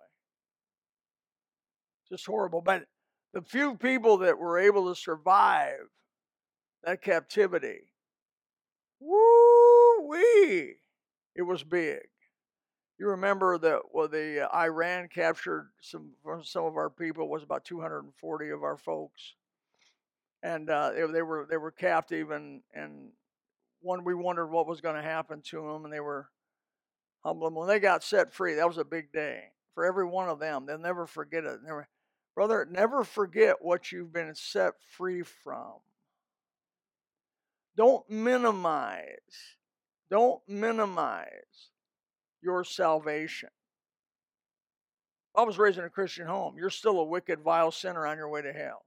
Just 2.08 2.24
horrible. 2.24 2.60
But 2.60 2.84
the 3.32 3.42
few 3.42 3.74
people 3.76 4.18
that 4.18 4.38
were 4.38 4.60
able 4.60 4.94
to 4.94 5.00
survive 5.00 5.88
that 6.84 7.02
captivity, 7.02 7.80
woo 9.00 10.06
wee, 10.08 10.74
it 11.34 11.42
was 11.42 11.64
big. 11.64 12.02
You 13.00 13.08
remember 13.08 13.58
that 13.58 13.80
well, 13.92 14.06
the 14.06 14.48
uh, 14.48 14.56
Iran 14.56 15.08
captured 15.12 15.70
some 15.80 16.12
some 16.44 16.64
of 16.64 16.76
our 16.76 16.90
people 16.90 17.28
was 17.28 17.42
about 17.42 17.64
240 17.64 18.50
of 18.50 18.62
our 18.62 18.76
folks 18.76 19.34
and 20.44 20.68
uh, 20.68 20.90
they, 20.92 21.06
they, 21.10 21.22
were 21.22 21.46
they 21.50 21.56
were 21.56 21.70
captive, 21.70 22.30
and 22.30 22.60
and 22.74 23.08
one 23.80 24.04
we 24.04 24.14
wondered 24.14 24.48
what 24.48 24.68
was 24.68 24.82
going 24.82 24.94
to 24.94 25.02
happen 25.02 25.40
to 25.46 25.56
them, 25.56 25.84
and 25.84 25.92
they 25.92 26.00
were 26.00 26.28
humble. 27.24 27.50
When 27.50 27.66
they 27.66 27.80
got 27.80 28.04
set 28.04 28.32
free, 28.32 28.54
that 28.54 28.68
was 28.68 28.78
a 28.78 28.84
big 28.84 29.10
day 29.10 29.44
for 29.74 29.86
every 29.86 30.04
one 30.04 30.28
of 30.28 30.38
them. 30.38 30.66
They'll 30.66 30.78
never 30.78 31.06
forget 31.06 31.44
it. 31.44 31.60
Never, 31.64 31.88
brother, 32.34 32.68
never 32.70 33.04
forget 33.04 33.56
what 33.62 33.90
you've 33.90 34.12
been 34.12 34.34
set 34.34 34.74
free 34.96 35.22
from. 35.22 35.80
Don't 37.76 38.08
minimize. 38.08 39.08
Don't 40.10 40.42
minimize 40.46 41.70
your 42.42 42.64
salvation. 42.64 43.48
I 45.34 45.42
was 45.42 45.58
raised 45.58 45.78
in 45.78 45.84
a 45.84 45.90
Christian 45.90 46.26
home. 46.26 46.56
You're 46.58 46.70
still 46.70 47.00
a 47.00 47.04
wicked, 47.04 47.40
vile 47.40 47.72
sinner 47.72 48.06
on 48.06 48.18
your 48.18 48.28
way 48.28 48.42
to 48.42 48.52
hell. 48.52 48.82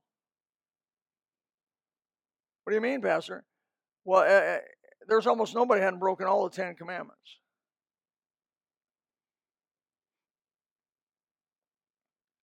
What 2.67 2.71
do 2.71 2.75
you 2.75 2.81
mean, 2.81 3.01
Pastor? 3.01 3.45
Well, 4.03 4.23
uh, 4.23 4.57
there's 5.07 5.25
almost 5.25 5.55
nobody 5.55 5.79
hadn't 5.79 5.99
broken 5.99 6.27
all 6.27 6.43
the 6.43 6.53
Ten 6.53 6.75
Commandments. 6.75 7.39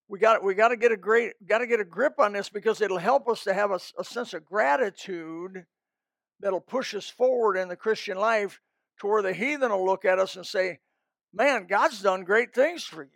We 0.08 0.18
got 0.18 0.42
we 0.42 0.54
got 0.54 0.68
to 0.68 0.78
get 0.78 0.92
a 0.92 0.96
great 0.96 1.32
got 1.46 1.58
to 1.58 1.66
get 1.66 1.78
a 1.78 1.84
grip 1.84 2.14
on 2.18 2.32
this 2.32 2.48
because 2.48 2.80
it'll 2.80 2.96
help 2.96 3.28
us 3.28 3.44
to 3.44 3.52
have 3.52 3.70
a, 3.70 3.78
a 3.98 4.02
sense 4.02 4.32
of 4.32 4.46
gratitude 4.46 5.66
that'll 6.40 6.58
push 6.58 6.94
us 6.94 7.10
forward 7.10 7.58
in 7.58 7.68
the 7.68 7.76
Christian 7.76 8.16
life 8.16 8.62
to 9.00 9.06
where 9.06 9.20
the 9.20 9.34
heathen 9.34 9.72
will 9.72 9.84
look 9.84 10.06
at 10.06 10.18
us 10.18 10.36
and 10.36 10.46
say, 10.46 10.78
"Man, 11.34 11.66
God's 11.66 12.00
done 12.00 12.24
great 12.24 12.54
things 12.54 12.82
for 12.82 13.02
you." 13.02 13.10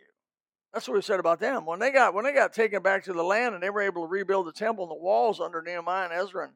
That's 0.75 0.87
what 0.87 0.93
he 0.93 1.01
said 1.01 1.19
about 1.19 1.39
them 1.39 1.65
when 1.65 1.79
they 1.79 1.89
got 1.89 2.13
when 2.13 2.23
they 2.23 2.33
got 2.33 2.53
taken 2.53 2.83
back 2.83 3.05
to 3.05 3.13
the 3.13 3.23
land 3.23 3.55
and 3.55 3.63
they 3.63 3.71
were 3.71 3.81
able 3.81 4.03
to 4.03 4.11
rebuild 4.11 4.45
the 4.45 4.51
temple 4.51 4.83
and 4.83 4.91
the 4.91 5.03
walls 5.03 5.39
under 5.39 5.63
Nehemiah 5.63 6.03
and 6.03 6.13
Ezra. 6.13 6.43
And 6.43 6.53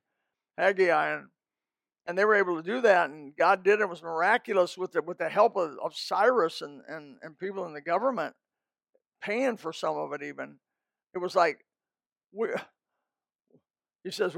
Haggai, 0.57 1.15
and, 1.15 1.27
and 2.05 2.17
they 2.17 2.25
were 2.25 2.35
able 2.35 2.57
to 2.57 2.63
do 2.63 2.81
that. 2.81 3.09
And 3.09 3.35
God 3.35 3.63
did 3.63 3.79
it. 3.79 3.83
it 3.83 3.89
was 3.89 4.03
miraculous 4.03 4.77
with 4.77 4.91
the 4.91 5.01
with 5.01 5.17
the 5.17 5.29
help 5.29 5.55
of, 5.55 5.77
of 5.83 5.95
Cyrus 5.95 6.61
and, 6.61 6.81
and 6.87 7.17
and 7.21 7.37
people 7.37 7.65
in 7.65 7.73
the 7.73 7.81
government 7.81 8.35
paying 9.21 9.57
for 9.57 9.73
some 9.73 9.97
of 9.97 10.13
it. 10.13 10.23
Even 10.23 10.57
it 11.13 11.19
was 11.19 11.35
like 11.35 11.65
we. 12.31 12.49
He 14.05 14.11
says 14.11 14.35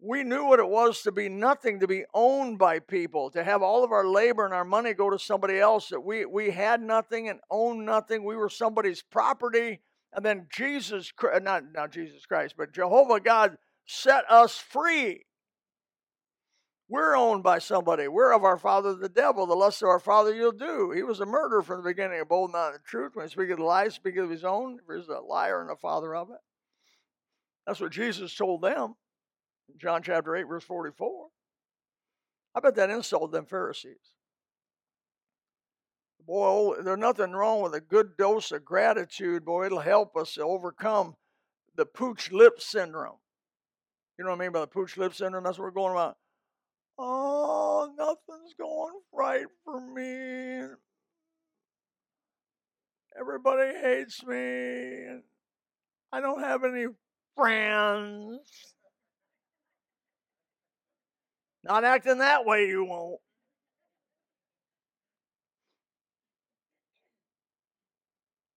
we 0.00 0.22
knew 0.22 0.44
what 0.44 0.60
it 0.60 0.68
was 0.68 1.02
to 1.02 1.12
be 1.12 1.28
nothing, 1.28 1.80
to 1.80 1.86
be 1.86 2.04
owned 2.14 2.58
by 2.58 2.78
people, 2.78 3.30
to 3.30 3.42
have 3.42 3.62
all 3.62 3.82
of 3.82 3.90
our 3.90 4.06
labor 4.06 4.44
and 4.44 4.54
our 4.54 4.64
money 4.64 4.94
go 4.94 5.10
to 5.10 5.18
somebody 5.18 5.58
else, 5.58 5.88
that 5.88 6.00
we, 6.00 6.24
we 6.24 6.50
had 6.50 6.80
nothing 6.80 7.28
and 7.28 7.40
owned 7.50 7.84
nothing. 7.84 8.24
We 8.24 8.36
were 8.36 8.48
somebody's 8.48 9.02
property. 9.02 9.80
And 10.12 10.24
then 10.24 10.46
Jesus, 10.52 11.12
not, 11.42 11.64
not 11.74 11.90
Jesus 11.90 12.24
Christ, 12.26 12.54
but 12.56 12.72
Jehovah 12.72 13.20
God 13.20 13.58
set 13.86 14.24
us 14.30 14.56
free. 14.56 15.24
We're 16.88 17.14
owned 17.14 17.42
by 17.42 17.58
somebody. 17.58 18.08
We're 18.08 18.32
of 18.32 18.44
our 18.44 18.56
father, 18.56 18.94
the 18.94 19.10
devil. 19.10 19.46
The 19.46 19.54
lust 19.54 19.82
of 19.82 19.88
our 19.88 19.98
father 19.98 20.34
you'll 20.34 20.52
do. 20.52 20.90
He 20.90 21.02
was 21.02 21.20
a 21.20 21.26
murderer 21.26 21.62
from 21.62 21.82
the 21.82 21.90
beginning, 21.90 22.22
bold 22.26 22.52
not 22.52 22.72
the 22.72 22.78
truth. 22.78 23.14
When 23.14 23.26
he 23.26 23.30
speaks 23.30 23.52
of 23.52 23.58
lies, 23.58 23.94
speak 23.94 24.16
of 24.16 24.30
his 24.30 24.44
own. 24.44 24.78
He's 24.90 25.08
a 25.08 25.20
liar 25.20 25.60
and 25.60 25.70
a 25.70 25.76
father 25.76 26.14
of 26.14 26.30
it. 26.30 26.38
That's 27.66 27.80
what 27.80 27.92
Jesus 27.92 28.34
told 28.34 28.62
them 28.62 28.94
in 29.70 29.78
John 29.78 30.02
chapter 30.02 30.34
8, 30.34 30.44
verse 30.44 30.64
44. 30.64 31.26
I 32.54 32.60
bet 32.60 32.74
that 32.76 32.88
insulted 32.88 33.36
them 33.36 33.44
Pharisees. 33.44 34.14
Boy, 36.26 36.46
oh, 36.46 36.82
there's 36.82 36.98
nothing 36.98 37.32
wrong 37.32 37.62
with 37.62 37.74
a 37.74 37.80
good 37.80 38.16
dose 38.16 38.50
of 38.50 38.64
gratitude. 38.64 39.44
Boy, 39.44 39.66
it'll 39.66 39.80
help 39.80 40.16
us 40.16 40.34
to 40.34 40.42
overcome 40.42 41.16
the 41.76 41.84
pooch 41.84 42.32
lip 42.32 42.60
syndrome. 42.60 43.18
You 44.18 44.24
know 44.24 44.30
what 44.30 44.40
I 44.40 44.44
mean 44.44 44.52
by 44.52 44.60
the 44.60 44.66
pooch 44.66 44.96
lip 44.96 45.14
syndrome? 45.14 45.44
That's 45.44 45.58
what 45.58 45.64
we're 45.64 45.70
going 45.70 45.92
about 45.92 46.16
oh, 46.98 47.92
nothing's 47.96 48.54
going 48.58 48.94
right 49.12 49.46
for 49.64 49.80
me. 49.80 50.74
Everybody 53.18 53.78
hates 53.78 54.24
me. 54.24 55.20
I 56.12 56.20
don't 56.20 56.42
have 56.42 56.64
any 56.64 56.86
friends. 57.36 58.40
Not 61.64 61.84
acting 61.84 62.18
that 62.18 62.46
way, 62.46 62.66
you 62.66 62.84
won't. 62.84 63.20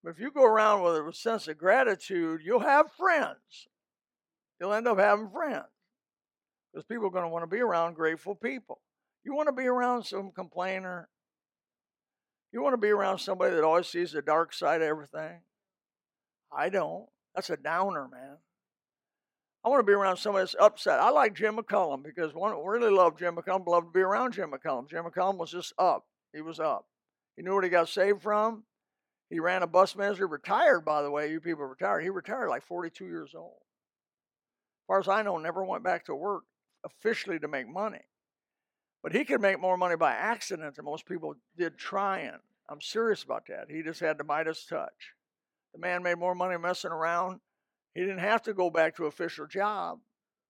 But 0.04 0.12
if 0.12 0.20
you 0.20 0.32
go 0.32 0.46
around 0.46 0.84
with 0.84 0.96
a 0.96 1.14
sense 1.14 1.48
of 1.48 1.58
gratitude, 1.58 2.42
you'll 2.44 2.62
have 2.62 2.92
friends. 2.98 3.68
You'll 4.60 4.74
end 4.74 4.88
up 4.88 4.98
having 4.98 5.30
friends. 5.30 5.66
Because 6.72 6.86
people 6.86 7.08
are 7.08 7.12
going 7.12 7.24
to 7.24 7.30
want 7.30 7.44
to 7.44 7.54
be 7.54 7.62
around 7.62 7.96
grateful 7.96 8.36
people. 8.36 8.80
You 9.24 9.36
want 9.36 9.48
to 9.48 9.54
be 9.54 9.68
around 9.68 10.04
some 10.04 10.32
complainer. 10.32 11.10
You 12.52 12.62
want 12.62 12.74
to 12.74 12.78
be 12.78 12.90
around 12.90 13.20
somebody 13.20 13.56
that 13.56 13.64
always 13.64 13.88
sees 13.88 14.12
the 14.12 14.22
dark 14.22 14.54
side 14.54 14.82
of 14.82 14.88
everything. 14.88 15.42
I 16.56 16.70
don't. 16.70 17.06
That's 17.36 17.50
a 17.50 17.58
downer, 17.58 18.08
man. 18.12 18.38
I 19.64 19.70
want 19.70 19.80
to 19.80 19.86
be 19.86 19.94
around 19.94 20.18
somebody 20.18 20.44
that's 20.44 20.56
upset. 20.60 21.00
I 21.00 21.12
like 21.12 21.36
Jim 21.36 21.58
McCullum 21.58 22.04
because 22.04 22.34
one 22.34 22.54
really 22.66 22.90
loved 22.90 23.20
Jim 23.20 23.36
McCullum, 23.36 23.68
loved 23.68 23.88
to 23.88 24.00
be 24.00 24.02
around 24.02 24.34
Jim 24.34 24.52
McCullum. 24.52 24.90
Jim 24.90 25.06
McCullum 25.06 25.38
was 25.38 25.52
just 25.52 25.74
up. 25.78 26.06
He 26.34 26.42
was 26.42 26.60
up. 26.60 26.86
He 27.38 27.44
knew 27.44 27.54
what 27.54 27.64
he 27.64 27.70
got 27.70 27.88
saved 27.88 28.22
from. 28.22 28.64
He 29.30 29.40
ran 29.40 29.64
a 29.64 29.68
bus 29.68 29.96
ministry, 29.96 30.26
retired, 30.26 30.84
by 30.84 31.04
the 31.04 31.12
way. 31.12 31.32
You 31.32 31.40
people 31.40 31.64
retired. 31.64 32.02
He 32.02 32.10
retired 32.10 32.50
like 32.50 32.64
42 32.64 33.06
years 33.06 33.34
old. 33.36 33.60
As 34.82 34.88
far 34.88 35.00
as 35.00 35.08
I 35.08 35.22
know, 35.22 35.38
never 35.38 35.64
went 35.64 35.84
back 35.84 36.06
to 36.06 36.16
work 36.16 36.44
officially 36.84 37.40
to 37.40 37.48
make 37.48 37.68
money. 37.68 38.02
But 39.04 39.14
he 39.14 39.26
could 39.26 39.42
make 39.42 39.60
more 39.60 39.78
money 39.78 39.96
by 39.96 40.12
accident 40.14 40.76
than 40.76 40.86
most 40.86 41.06
people 41.06 41.36
did 41.58 41.78
trying. 41.78 42.38
I'm 42.70 42.82
serious 42.82 43.24
about 43.24 43.44
that. 43.48 43.66
He 43.70 43.82
just 43.82 44.00
had 44.00 44.18
the 44.18 44.24
Midas 44.24 44.66
touch. 44.66 45.14
The 45.74 45.80
man 45.80 46.04
made 46.04 46.18
more 46.18 46.36
money 46.36 46.58
messing 46.58 46.92
around. 46.92 47.40
He 47.94 48.02
didn't 48.02 48.20
have 48.20 48.44
to 48.44 48.54
go 48.54 48.70
back 48.70 48.96
to 48.96 49.06
official 49.06 49.48
job. 49.48 50.00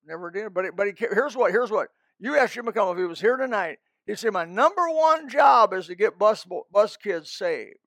Never 0.05 0.31
did. 0.31 0.53
But 0.53 0.65
it, 0.65 0.75
but 0.75 0.87
he, 0.87 0.93
here's 0.97 1.35
what 1.35 1.51
here's 1.51 1.71
what 1.71 1.89
you 2.19 2.37
ask 2.37 2.53
Jim 2.53 2.65
McCullum 2.65 2.93
if 2.93 2.99
he 2.99 3.05
was 3.05 3.21
here 3.21 3.37
tonight. 3.37 3.79
He'd 4.05 4.19
say 4.19 4.29
my 4.29 4.45
number 4.45 4.89
one 4.89 5.29
job 5.29 5.73
is 5.73 5.87
to 5.87 5.95
get 5.95 6.19
bus 6.19 6.45
bus 6.71 6.97
kids 6.97 7.31
saved. 7.31 7.77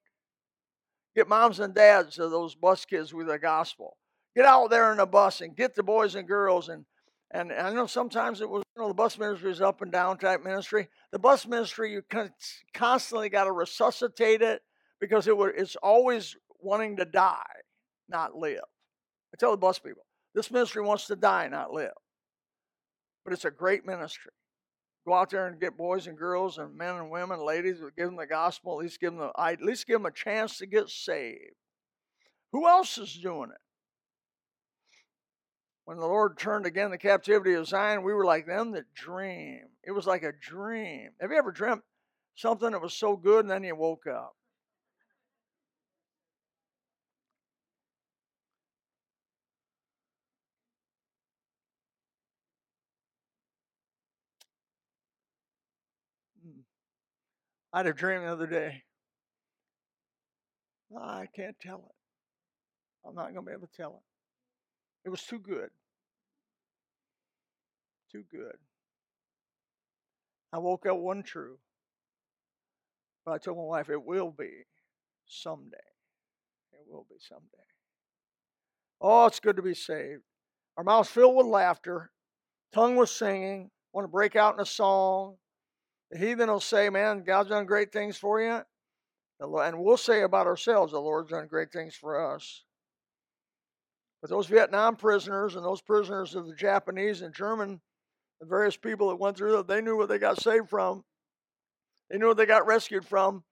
Get 1.15 1.29
moms 1.29 1.61
and 1.61 1.75
dads 1.75 2.19
of 2.19 2.31
those 2.31 2.55
bus 2.55 2.85
kids 2.85 3.15
with 3.15 3.29
the 3.29 3.39
gospel. 3.39 3.97
Get 4.35 4.45
out 4.45 4.71
there 4.71 4.91
in 4.91 4.99
the 4.99 5.07
bus 5.07 5.41
and 5.41 5.57
get 5.57 5.77
the 5.77 5.85
boys 5.85 6.17
and 6.17 6.27
girls 6.27 6.69
and 6.69 6.85
and 7.35 7.53
I 7.53 7.73
know 7.73 7.87
sometimes 7.87 8.41
it 8.41 8.49
was, 8.49 8.62
you 8.76 8.83
know, 8.83 8.88
the 8.88 8.95
bus 8.95 9.19
ministry 9.19 9.50
is 9.50 9.61
up 9.61 9.83
and 9.83 9.91
down 9.91 10.19
type 10.19 10.45
ministry. 10.45 10.88
The 11.11 11.19
bus 11.19 11.47
ministry, 11.47 11.93
you 11.93 12.03
constantly 12.73 13.29
got 13.29 13.45
to 13.45 13.53
resuscitate 13.53 14.41
it 14.41 14.62
because 15.00 15.26
it 15.26 15.35
it's 15.57 15.75
always 15.76 16.37
wanting 16.61 16.97
to 16.99 17.05
die, 17.05 17.43
not 18.09 18.37
live. 18.37 18.62
I 19.35 19.37
tell 19.37 19.50
the 19.50 19.57
bus 19.57 19.81
people, 19.81 20.07
this 20.33 20.53
ministry 20.53 20.83
wants 20.83 21.09
to 21.09 21.17
die, 21.17 21.49
not 21.49 21.73
live. 21.73 21.93
But 23.25 23.33
it's 23.33 23.45
a 23.45 23.50
great 23.50 23.85
ministry. 23.85 24.31
go 25.05 25.14
out 25.14 25.31
there 25.31 25.49
and 25.49 25.61
get 25.61 25.76
boys 25.76 26.07
and 26.07 26.17
girls 26.17 26.59
and 26.59 26.76
men 26.76 26.95
and 26.95 27.11
women, 27.11 27.45
ladies, 27.45 27.79
give 27.97 28.07
them 28.07 28.17
the 28.17 28.26
gospel, 28.26 28.79
at 28.79 28.85
least 28.85 29.00
give 29.00 29.12
them 29.12 29.19
the, 29.19 29.33
at 29.41 29.61
least 29.61 29.88
give 29.88 29.97
them 29.97 30.07
a 30.07 30.12
chance 30.12 30.59
to 30.59 30.67
get 30.67 30.88
saved. 30.88 31.57
Who 32.53 32.69
else 32.69 32.97
is 32.97 33.12
doing 33.14 33.50
it? 33.50 33.63
When 35.85 35.99
the 35.99 36.07
Lord 36.07 36.38
turned 36.38 36.64
again 36.64 36.91
the 36.91 36.99
captivity 36.99 37.53
of 37.55 37.67
Zion, 37.67 38.03
we 38.03 38.14
were 38.14 38.25
like 38.25 38.47
them 38.47 38.73
that 38.73 38.95
dream. 38.95 39.69
It 39.83 39.91
was 39.91 40.07
like 40.07 40.23
a 40.23 40.33
dream. 40.33 41.11
Have 41.21 41.31
you 41.31 41.37
ever 41.37 41.53
dreamt 41.53 41.83
something 42.35 42.71
that 42.71 42.81
was 42.81 42.95
so 42.95 43.17
good 43.17 43.41
and 43.41 43.50
then 43.50 43.64
you 43.64 43.76
woke 43.76 44.07
up? 44.07 44.35
Hmm. 56.43 56.61
I 57.75 57.79
had 57.81 57.87
a 57.87 57.93
dream 57.93 58.23
the 58.23 58.29
other 58.33 58.47
day. 58.47 58.85
I 60.99 61.26
can't 61.37 61.57
tell 61.61 61.79
it. 61.79 63.09
I'm 63.09 63.14
not 63.14 63.35
going 63.35 63.35
to 63.35 63.43
be 63.43 63.53
able 63.53 63.67
to 63.67 63.76
tell 63.76 63.97
it. 63.97 64.13
It 65.04 65.11
was 65.11 65.23
too 65.23 65.38
good. 65.38 65.70
Too 68.11 68.25
good. 68.30 68.56
I 70.52 70.58
woke 70.58 70.87
up 70.87 70.96
one 70.96 71.23
true. 71.23 71.58
But 73.25 73.32
I 73.32 73.38
told 73.38 73.56
my 73.56 73.64
wife, 73.64 73.90
it 73.90 74.04
will 74.04 74.30
be 74.30 74.66
someday. 75.26 75.76
It 76.73 76.87
will 76.87 77.06
be 77.08 77.16
someday. 77.18 77.49
Oh, 79.00 79.26
it's 79.26 79.40
good 79.40 79.56
to 79.56 79.62
be 79.62 79.75
saved. 79.75 80.23
Our 80.76 80.84
mouths 80.84 81.08
filled 81.08 81.37
with 81.37 81.46
laughter, 81.46 82.11
tongue 82.73 82.96
was 82.96 83.11
singing, 83.11 83.70
want 83.92 84.04
to 84.04 84.11
break 84.11 84.37
out 84.37 84.54
in 84.54 84.61
a 84.61 84.66
song, 84.66 85.37
the 86.11 86.18
heathen 86.18 86.49
will 86.49 86.61
say, 86.61 86.90
Man, 86.90 87.25
God's 87.25 87.49
done 87.50 87.66
great 87.66 87.92
things 87.92 88.16
for 88.16 88.40
you. 88.40 88.61
And 89.40 89.78
we'll 89.78 89.96
say 89.96 90.23
about 90.23 90.46
ourselves, 90.46 90.92
The 90.92 91.00
Lord's 91.00 91.30
done 91.30 91.49
great 91.49 91.73
things 91.73 91.94
for 91.94 92.34
us. 92.34 92.64
But 94.25 94.31
those 94.31 94.47
Vietnam 94.47 94.97
prisoners 94.97 95.54
and 95.54 95.62
those 95.62 95.83
prisoners 95.83 96.35
of 96.35 96.47
the 96.47 96.54
Japanese 96.54 97.21
and 97.21 97.35
German, 97.35 97.83
the 98.40 98.47
various 98.47 98.75
people 98.75 99.11
that 99.11 99.16
went 99.16 99.37
through 99.37 99.52
that, 99.52 99.69
they 99.69 99.83
knew 99.83 99.99
what 99.99 100.09
they 100.09 100.16
got 100.16 100.40
saved 100.40 100.71
from. 100.71 101.04
They 102.09 102.16
knew 102.16 102.28
what 102.28 102.38
they 102.38 102.47
got 102.47 102.66
rescued 102.66 103.04
from. 103.04 103.45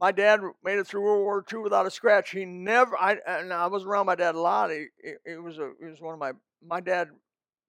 My 0.00 0.12
dad 0.12 0.40
made 0.64 0.78
it 0.78 0.86
through 0.86 1.02
World 1.02 1.22
War 1.22 1.44
II 1.52 1.58
without 1.58 1.84
a 1.84 1.90
scratch. 1.90 2.30
He 2.30 2.46
never, 2.46 2.96
I, 2.96 3.18
and 3.26 3.52
I 3.52 3.66
was 3.66 3.84
around 3.84 4.06
my 4.06 4.14
dad 4.14 4.34
a 4.34 4.40
lot. 4.40 4.70
He, 4.70 4.86
it 5.02 5.42
was 5.42 5.58
a, 5.58 5.72
it 5.82 5.90
was 5.90 6.00
one 6.00 6.14
of 6.14 6.18
my, 6.18 6.32
my 6.66 6.80
dad 6.80 7.10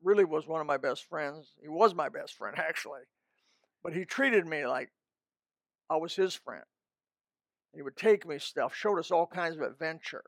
really 0.01 0.23
was 0.23 0.47
one 0.47 0.61
of 0.61 0.67
my 0.67 0.77
best 0.77 1.03
friends. 1.03 1.51
He 1.61 1.67
was 1.67 1.93
my 1.93 2.07
best 2.07 2.33
friend, 2.35 2.55
actually. 2.57 3.01
But 3.83 3.91
he 3.91 4.05
treated 4.05 4.47
me 4.47 4.65
like 4.65 4.89
I 5.89 5.97
was 5.97 6.15
his 6.15 6.33
friend. 6.33 6.63
He 7.75 7.81
would 7.81 7.97
take 7.97 8.25
me 8.25 8.39
stuff, 8.39 8.73
showed 8.73 8.99
us 8.99 9.11
all 9.11 9.27
kinds 9.27 9.57
of 9.57 9.63
adventure 9.63 10.23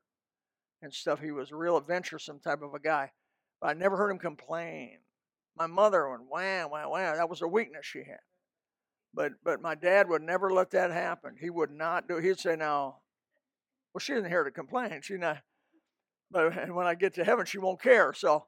and 0.82 0.94
stuff. 0.94 1.20
He 1.20 1.32
was 1.32 1.52
a 1.52 1.56
real 1.56 1.78
adventuresome 1.78 2.40
type 2.40 2.62
of 2.62 2.74
a 2.74 2.80
guy. 2.80 3.12
But 3.62 3.68
I 3.68 3.74
never 3.74 3.98
heard 3.98 4.12
him 4.12 4.20
complain. 4.20 5.00
My 5.58 5.68
mother 5.68 6.10
went 6.10 6.30
wham, 6.30 6.72
wham, 6.72 6.90
wham. 6.90 7.18
That 7.18 7.30
was 7.30 7.42
a 7.42 7.48
weakness 7.48 7.86
she 7.86 8.00
had. 8.00 8.20
But 9.14 9.34
but 9.44 9.62
my 9.62 9.76
dad 9.76 10.08
would 10.08 10.22
never 10.22 10.52
let 10.52 10.72
that 10.72 10.92
happen. 10.92 11.36
He 11.40 11.50
would 11.50 11.72
not 11.72 12.08
do. 12.08 12.18
He'd 12.18 12.40
say, 12.40 12.56
now, 12.56 13.00
well, 13.94 14.00
she 14.00 14.14
isn't 14.14 14.30
here 14.30 14.44
to 14.44 14.52
complain. 14.52 15.02
She 15.02 15.18
not 15.18 15.42
but 16.32 16.58
and 16.58 16.76
when 16.76 16.88
I 16.88 16.96
get 16.96 17.16
to 17.16 17.24
heaven, 17.24 17.46
she 17.46 17.58
won't 17.58 17.82
care. 17.82 18.14
So 18.14 18.46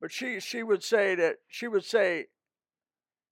but 0.00 0.12
she 0.12 0.40
she 0.40 0.62
would 0.62 0.82
say 0.82 1.14
that 1.14 1.36
she 1.48 1.66
would 1.66 1.84
say, 1.84 2.26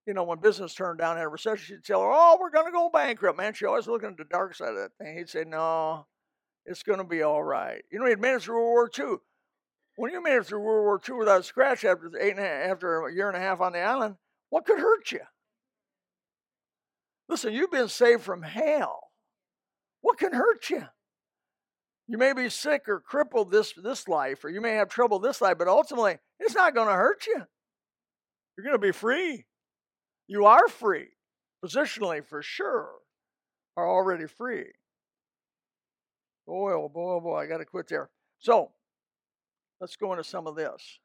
you 0.06 0.14
know, 0.14 0.24
when 0.24 0.40
business 0.40 0.74
turned 0.74 0.98
down 0.98 1.16
in 1.16 1.22
a 1.22 1.28
recession, 1.28 1.76
she'd 1.76 1.84
tell 1.84 2.00
her, 2.00 2.10
"Oh, 2.10 2.38
we're 2.40 2.50
going 2.50 2.66
to 2.66 2.72
go 2.72 2.90
bankrupt." 2.90 3.38
Man, 3.38 3.54
she 3.54 3.66
always 3.66 3.86
looking 3.86 4.10
at 4.10 4.16
the 4.16 4.24
dark 4.24 4.54
side 4.54 4.70
of 4.70 4.76
that 4.76 4.92
thing. 4.98 5.16
He'd 5.16 5.28
say, 5.28 5.44
"No, 5.44 6.06
it's 6.68 6.82
going 6.82 6.98
to 6.98 7.04
be 7.04 7.22
all 7.22 7.42
right." 7.42 7.82
You 7.90 7.98
know, 7.98 8.06
he'd 8.06 8.20
made 8.20 8.34
it 8.34 8.42
through 8.42 8.56
World 8.56 8.90
War 8.96 9.06
II. 9.10 9.16
When 9.96 10.12
you 10.12 10.22
made 10.22 10.36
it 10.36 10.46
through 10.46 10.60
World 10.60 10.84
War 10.84 11.00
II 11.08 11.18
without 11.18 11.40
a 11.40 11.44
scratch 11.44 11.84
after 11.84 12.10
eight 12.20 12.30
and 12.30 12.38
a 12.38 12.42
half, 12.42 12.70
after 12.70 13.06
a 13.06 13.12
year 13.12 13.28
and 13.28 13.36
a 13.36 13.40
half 13.40 13.60
on 13.60 13.72
the 13.72 13.80
island, 13.80 14.16
what 14.50 14.64
could 14.64 14.78
hurt 14.78 15.10
you? 15.10 15.20
Listen, 17.28 17.52
you've 17.52 17.70
been 17.70 17.88
saved 17.88 18.22
from 18.22 18.42
hell. 18.42 19.10
What 20.00 20.18
can 20.18 20.32
hurt 20.32 20.70
you? 20.70 20.84
You 22.06 22.16
may 22.16 22.32
be 22.32 22.48
sick 22.48 22.88
or 22.88 23.00
crippled 23.00 23.50
this 23.50 23.74
this 23.74 24.08
life, 24.08 24.44
or 24.44 24.48
you 24.48 24.60
may 24.60 24.74
have 24.74 24.88
trouble 24.88 25.18
this 25.18 25.42
life, 25.42 25.58
but 25.58 25.68
ultimately, 25.68 26.18
it's 26.40 26.54
not 26.54 26.74
going 26.74 26.88
to 26.88 26.94
hurt 26.94 27.26
you. 27.26 27.42
You're 28.56 28.64
going 28.64 28.80
to 28.80 28.86
be 28.86 28.92
free. 28.92 29.44
You 30.26 30.46
are 30.46 30.68
free, 30.68 31.08
positionally 31.64 32.24
for 32.24 32.42
sure, 32.42 32.90
are 33.76 33.88
already 33.88 34.26
free. 34.26 34.72
Boy, 36.48 36.72
oh 36.72 36.88
boy, 36.88 37.16
oh 37.16 37.20
boy, 37.20 37.36
I 37.36 37.46
got 37.46 37.58
to 37.58 37.66
quit 37.66 37.88
there. 37.88 38.08
So, 38.38 38.70
let's 39.82 39.96
go 39.96 40.12
into 40.12 40.24
some 40.24 40.46
of 40.46 40.56
this. 40.56 40.98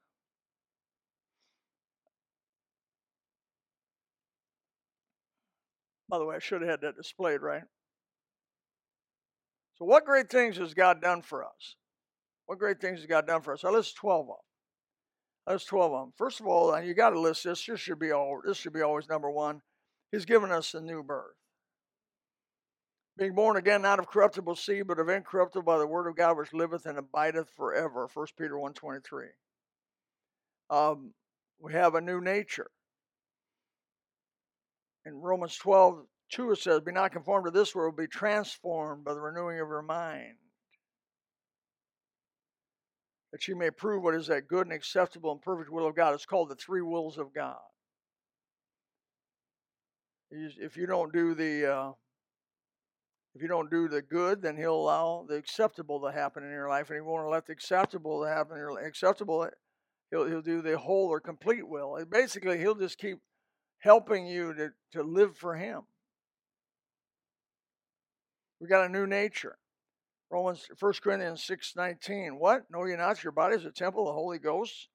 By 6.08 6.18
the 6.18 6.26
way, 6.26 6.38
I 6.38 6.40
should 6.40 6.62
have 6.62 6.70
had 6.70 6.82
that 6.82 6.96
displayed, 6.96 7.42
right? 7.42 7.64
So, 9.78 9.84
what 9.84 10.06
great 10.06 10.30
things 10.30 10.56
has 10.58 10.74
God 10.74 11.02
done 11.02 11.22
for 11.22 11.44
us? 11.44 11.76
What 12.46 12.58
great 12.58 12.80
things 12.80 13.00
has 13.00 13.06
God 13.06 13.28
done 13.28 13.42
for 13.42 13.54
us? 13.54 13.66
I 13.66 13.70
list 13.70 13.98
12 13.98 14.22
of 14.22 14.28
them. 14.28 14.36
That's 15.46 15.66
12 15.66 15.92
of 15.92 16.00
them. 16.00 16.14
First 16.18 16.40
of 16.40 16.48
all, 16.48 16.74
and 16.74 16.88
you 16.88 16.94
got 16.94 17.10
to 17.10 17.20
list 17.20 17.44
this. 17.44 17.66
This 17.66 17.82
should 17.82 18.00
be 18.00 18.12
all. 18.12 18.40
This 18.46 18.56
should 18.56 18.74
be 18.74 18.82
always 18.82 19.10
number 19.10 19.30
one. 19.30 19.62
He's 20.10 20.24
given 20.24 20.54
us 20.54 20.74
a 20.74 20.80
new 20.80 21.04
birth. 21.04 21.36
Being 23.18 23.36
born 23.36 23.58
again, 23.58 23.84
not 23.84 24.00
of 24.00 24.08
corruptible 24.08 24.56
seed, 24.56 24.88
but 24.88 25.00
of 25.00 25.08
incorruptible 25.08 25.64
by 25.64 25.78
the 25.78 25.86
word 25.88 26.08
of 26.08 26.16
God, 26.16 26.38
which 26.38 26.54
liveth 26.54 26.86
and 26.86 26.98
abideth 26.98 27.50
forever. 27.56 28.10
1 28.12 28.28
Peter 28.38 28.56
1.23. 28.56 29.28
Um, 30.70 31.14
we 31.60 31.74
have 31.74 31.94
a 31.94 32.02
new 32.02 32.22
nature. 32.22 32.72
In 35.06 35.14
Romans 35.16 35.56
12, 35.58 36.06
2, 36.32 36.52
it 36.52 36.60
says, 36.60 36.82
Be 36.82 36.92
not 36.92 37.12
conformed 37.12 37.46
to 37.46 37.52
this 37.52 37.76
world, 37.76 37.96
be 37.96 38.08
transformed 38.08 39.04
by 39.04 39.14
the 39.14 39.22
renewing 39.22 39.60
of 39.60 39.68
your 39.68 39.84
mind 39.84 40.38
that 43.34 43.48
you 43.48 43.56
may 43.56 43.72
prove 43.72 44.04
what 44.04 44.14
is 44.14 44.28
that 44.28 44.48
good 44.48 44.68
and 44.68 44.72
acceptable 44.72 45.32
and 45.32 45.42
perfect 45.42 45.72
will 45.72 45.88
of 45.88 45.96
God. 45.96 46.14
It's 46.14 46.26
called 46.26 46.50
the 46.50 46.56
three 46.56 46.84
wills 46.84 47.18
of 47.18 47.34
God. 47.34 47.58
If 50.30 50.78
you 50.78 50.86
don't 50.86 51.12
do 51.12 51.34
the 51.34 51.66
uh, 51.66 51.92
if 53.36 53.42
you 53.42 53.48
don't 53.48 53.72
do 53.72 53.88
the 53.88 54.02
good, 54.02 54.42
then 54.42 54.58
He'll 54.58 54.76
allow 54.76 55.26
the 55.28 55.36
acceptable 55.36 56.00
to 56.02 56.12
happen 56.12 56.44
in 56.44 56.52
your 56.52 56.70
life, 56.70 56.90
and 56.90 56.98
He 56.98 57.02
won't 57.02 57.30
let 57.30 57.48
the 57.48 57.54
acceptable 57.54 58.22
to 58.24 58.30
happen 58.30 58.54
in 58.54 58.60
your 58.60 58.74
life. 58.74 58.86
Acceptable, 58.86 59.44
eh, 59.44 59.50
He'll 60.12 60.26
He'll 60.26 60.42
do 60.42 60.62
the 60.62 60.78
whole 60.78 61.08
or 61.08 61.20
complete 61.20 61.68
will. 61.68 61.96
And 61.96 62.10
basically, 62.10 62.60
He'll 62.60 62.76
just 62.76 62.98
keep 62.98 63.20
helping 63.80 64.28
you 64.28 64.54
to 64.54 64.70
to 64.92 65.04
live 65.04 65.36
for 65.38 65.56
Him. 65.56 65.82
We 68.60 68.68
got 68.68 68.86
a 68.86 68.90
new 68.90 69.06
nature. 69.06 69.58
Romans 70.34 70.68
1 70.80 70.94
Corinthians 71.04 71.44
6 71.44 71.74
19. 71.76 72.40
What? 72.40 72.64
Know 72.72 72.86
you 72.86 72.98
not 72.98 73.24
your 73.24 73.32
body 73.32 73.56
is 73.56 73.66
a 73.66 73.72
temple 73.72 74.02
of 74.02 74.08
the 74.08 74.14
Holy 74.14 74.40
Ghost, 74.40 74.88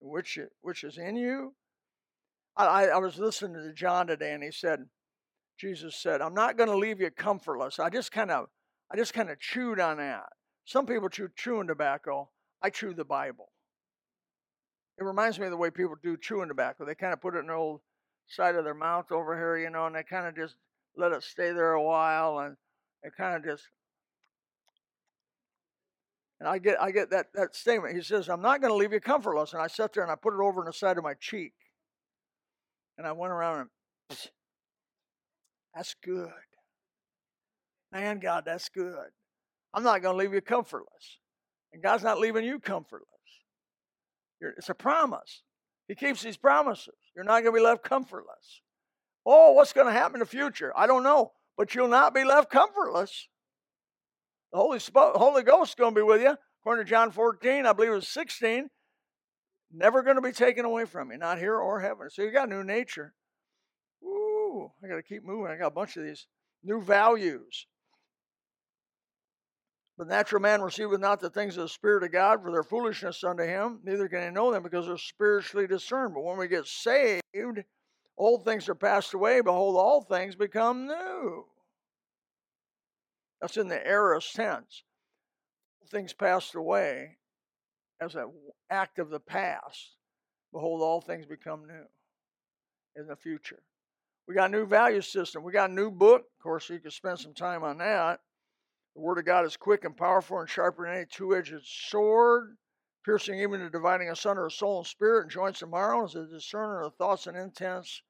which, 0.00 0.38
which 0.62 0.84
is 0.84 0.96
in 0.96 1.16
you? 1.16 1.54
I, 2.56 2.86
I 2.86 2.96
was 2.96 3.18
listening 3.18 3.54
to 3.54 3.74
John 3.74 4.06
today 4.06 4.32
and 4.32 4.42
he 4.42 4.50
said, 4.50 4.86
Jesus 5.58 5.96
said, 5.96 6.20
I'm 6.20 6.34
not 6.34 6.56
going 6.56 6.68
to 6.68 6.76
leave 6.76 7.00
you 7.00 7.10
comfortless. 7.10 7.78
I 7.78 7.90
just 7.90 8.12
kind 8.12 8.30
of 8.30 8.46
I 8.90 8.96
just 8.96 9.14
kind 9.14 9.30
of 9.30 9.40
chewed 9.40 9.80
on 9.80 9.96
that. 9.96 10.26
Some 10.64 10.86
people 10.86 11.08
chew 11.08 11.28
chewing 11.36 11.66
tobacco. 11.66 12.28
I 12.62 12.70
chew 12.70 12.94
the 12.94 13.04
Bible. 13.04 13.50
It 14.98 15.04
reminds 15.04 15.38
me 15.38 15.46
of 15.46 15.50
the 15.50 15.56
way 15.56 15.70
people 15.70 15.96
do 16.02 16.16
chewing 16.16 16.48
tobacco. 16.48 16.84
They 16.84 16.94
kind 16.94 17.12
of 17.12 17.20
put 17.20 17.34
it 17.34 17.40
in 17.40 17.48
the 17.48 17.52
old 17.52 17.80
side 18.28 18.54
of 18.54 18.64
their 18.64 18.74
mouth 18.74 19.12
over 19.12 19.36
here, 19.36 19.58
you 19.58 19.70
know, 19.70 19.86
and 19.86 19.94
they 19.94 20.02
kind 20.02 20.26
of 20.26 20.34
just 20.34 20.56
let 20.96 21.12
it 21.12 21.22
stay 21.22 21.52
there 21.52 21.72
a 21.72 21.82
while 21.82 22.38
and 22.38 22.56
it 23.02 23.12
kind 23.16 23.36
of 23.36 23.44
just 23.44 23.64
and 26.38 26.48
I 26.48 26.58
get 26.58 26.80
I 26.80 26.90
get 26.90 27.10
that, 27.10 27.26
that 27.34 27.56
statement. 27.56 27.94
He 27.94 28.02
says, 28.02 28.28
I'm 28.28 28.42
not 28.42 28.60
going 28.60 28.70
to 28.70 28.76
leave 28.76 28.92
you 28.92 29.00
comfortless. 29.00 29.52
And 29.52 29.62
I 29.62 29.68
sat 29.68 29.92
there 29.92 30.02
and 30.02 30.12
I 30.12 30.16
put 30.16 30.34
it 30.34 30.40
over 30.40 30.60
on 30.60 30.66
the 30.66 30.72
side 30.72 30.98
of 30.98 31.04
my 31.04 31.14
cheek. 31.14 31.54
And 32.98 33.06
I 33.06 33.12
went 33.12 33.32
around 33.32 33.68
and 34.10 34.18
that's 35.76 35.94
good. 36.02 36.30
Man, 37.92 38.18
God, 38.18 38.44
that's 38.46 38.70
good. 38.70 39.10
I'm 39.74 39.82
not 39.82 40.00
going 40.00 40.14
to 40.14 40.18
leave 40.18 40.32
you 40.32 40.40
comfortless. 40.40 41.18
And 41.72 41.82
God's 41.82 42.02
not 42.02 42.18
leaving 42.18 42.44
you 42.44 42.58
comfortless. 42.58 43.10
You're, 44.40 44.52
it's 44.52 44.70
a 44.70 44.74
promise. 44.74 45.42
He 45.86 45.94
keeps 45.94 46.22
these 46.22 46.38
promises. 46.38 46.94
You're 47.14 47.26
not 47.26 47.42
going 47.42 47.54
to 47.54 47.60
be 47.60 47.64
left 47.64 47.84
comfortless. 47.84 48.62
Oh, 49.26 49.52
what's 49.52 49.74
going 49.74 49.86
to 49.86 49.92
happen 49.92 50.16
in 50.16 50.20
the 50.20 50.26
future? 50.26 50.72
I 50.74 50.86
don't 50.86 51.02
know. 51.02 51.32
But 51.58 51.74
you'll 51.74 51.88
not 51.88 52.14
be 52.14 52.24
left 52.24 52.50
comfortless. 52.50 53.28
The 54.52 54.58
Holy, 54.58 54.80
Holy 54.94 55.42
Ghost 55.42 55.72
is 55.72 55.74
going 55.74 55.94
to 55.94 56.00
be 56.00 56.04
with 56.04 56.22
you. 56.22 56.36
According 56.62 56.86
to 56.86 56.90
John 56.90 57.10
14, 57.10 57.66
I 57.66 57.72
believe 57.74 57.92
it 57.92 57.94
was 57.94 58.08
16. 58.08 58.68
Never 59.72 60.02
going 60.02 60.16
to 60.16 60.22
be 60.22 60.32
taken 60.32 60.64
away 60.64 60.86
from 60.86 61.10
you, 61.10 61.18
not 61.18 61.38
here 61.38 61.56
or 61.56 61.80
heaven. 61.80 62.08
So 62.08 62.22
you 62.22 62.30
got 62.30 62.48
a 62.48 62.50
new 62.50 62.64
nature. 62.64 63.14
New. 64.56 64.72
I 64.82 64.88
got 64.88 64.96
to 64.96 65.02
keep 65.02 65.24
moving. 65.24 65.50
I 65.50 65.56
got 65.56 65.68
a 65.68 65.70
bunch 65.70 65.96
of 65.96 66.04
these 66.04 66.26
new 66.62 66.80
values. 66.80 67.66
But 69.98 70.08
natural 70.08 70.42
man 70.42 70.60
receiveth 70.60 71.00
not 71.00 71.20
the 71.20 71.30
things 71.30 71.56
of 71.56 71.62
the 71.62 71.68
Spirit 71.68 72.02
of 72.02 72.12
God, 72.12 72.42
for 72.42 72.52
their 72.52 72.62
foolishness 72.62 73.24
unto 73.24 73.44
him, 73.44 73.80
neither 73.82 74.08
can 74.08 74.22
he 74.22 74.30
know 74.30 74.52
them 74.52 74.62
because 74.62 74.86
they're 74.86 74.98
spiritually 74.98 75.66
discerned. 75.66 76.12
But 76.12 76.22
when 76.22 76.36
we 76.36 76.48
get 76.48 76.66
saved, 76.66 77.22
old 78.18 78.44
things 78.44 78.68
are 78.68 78.74
passed 78.74 79.14
away. 79.14 79.40
Behold, 79.40 79.76
all 79.76 80.02
things 80.02 80.34
become 80.34 80.86
new. 80.86 81.46
That's 83.40 83.56
in 83.56 83.68
the 83.68 83.86
aorist 83.86 84.34
tense. 84.34 84.82
Things 85.90 86.12
passed 86.12 86.54
away 86.54 87.16
as 88.00 88.16
an 88.16 88.30
act 88.70 88.98
of 88.98 89.08
the 89.08 89.20
past. 89.20 89.94
Behold, 90.52 90.82
all 90.82 91.00
things 91.00 91.26
become 91.26 91.66
new 91.66 91.86
in 93.00 93.06
the 93.06 93.16
future. 93.16 93.62
We 94.26 94.34
got 94.34 94.50
a 94.50 94.52
new 94.52 94.66
value 94.66 95.00
system. 95.00 95.44
We 95.44 95.52
got 95.52 95.70
a 95.70 95.74
new 95.74 95.90
book. 95.90 96.22
Of 96.22 96.42
course, 96.42 96.68
you 96.68 96.80
could 96.80 96.92
spend 96.92 97.18
some 97.18 97.34
time 97.34 97.62
on 97.62 97.78
that. 97.78 98.20
The 98.94 99.00
Word 99.00 99.18
of 99.18 99.24
God 99.24 99.44
is 99.44 99.56
quick 99.56 99.84
and 99.84 99.96
powerful 99.96 100.40
and 100.40 100.48
sharper 100.48 100.86
than 100.86 100.96
any 100.96 101.06
two 101.06 101.36
edged 101.36 101.54
sword, 101.64 102.56
piercing 103.04 103.38
even 103.40 103.60
to 103.60 103.70
dividing 103.70 104.08
asunder 104.08 104.46
of 104.46 104.52
soul 104.52 104.78
and 104.78 104.86
spirit 104.86 105.22
and 105.22 105.30
joints 105.30 105.62
and 105.62 105.70
marrow, 105.70 106.04
as 106.04 106.14
a 106.14 106.26
discerner 106.26 106.82
of 106.82 106.94
thoughts 106.96 107.26
and 107.26 107.36
intents 107.36 108.02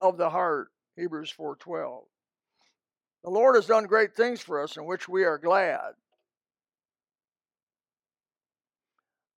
of 0.00 0.18
the 0.18 0.30
heart. 0.30 0.72
Hebrews 0.96 1.30
4:12. 1.30 2.08
The 3.22 3.30
Lord 3.30 3.54
has 3.54 3.66
done 3.66 3.84
great 3.84 4.14
things 4.14 4.40
for 4.40 4.62
us 4.62 4.76
in 4.76 4.84
which 4.84 5.08
we 5.08 5.24
are 5.24 5.38
glad. 5.38 5.94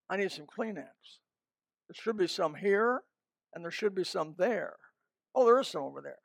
I 0.08 0.16
need 0.16 0.32
some 0.32 0.46
Kleenex. 0.46 1.18
There 1.88 1.94
should 1.94 2.16
be 2.16 2.26
some 2.26 2.56
here, 2.56 3.04
and 3.54 3.64
there 3.64 3.70
should 3.70 3.94
be 3.94 4.04
some 4.04 4.34
there. 4.36 4.76
Oh, 5.34 5.44
there 5.44 5.60
is 5.60 5.68
some 5.68 5.82
over 5.82 6.00
there. 6.00 6.18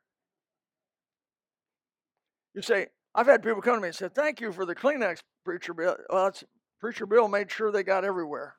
You 2.53 2.61
say, 2.61 2.87
I've 3.13 3.27
had 3.27 3.43
people 3.43 3.61
come 3.61 3.75
to 3.75 3.81
me 3.81 3.89
and 3.89 3.95
say, 3.95 4.09
Thank 4.13 4.41
you 4.41 4.51
for 4.51 4.65
the 4.65 4.75
Kleenex, 4.75 5.19
Preacher 5.43 5.73
Bill. 5.73 5.97
Well, 6.09 6.33
Preacher 6.79 7.05
Bill 7.05 7.27
made 7.27 7.51
sure 7.51 7.71
they 7.71 7.83
got 7.83 8.03
everywhere. 8.03 8.55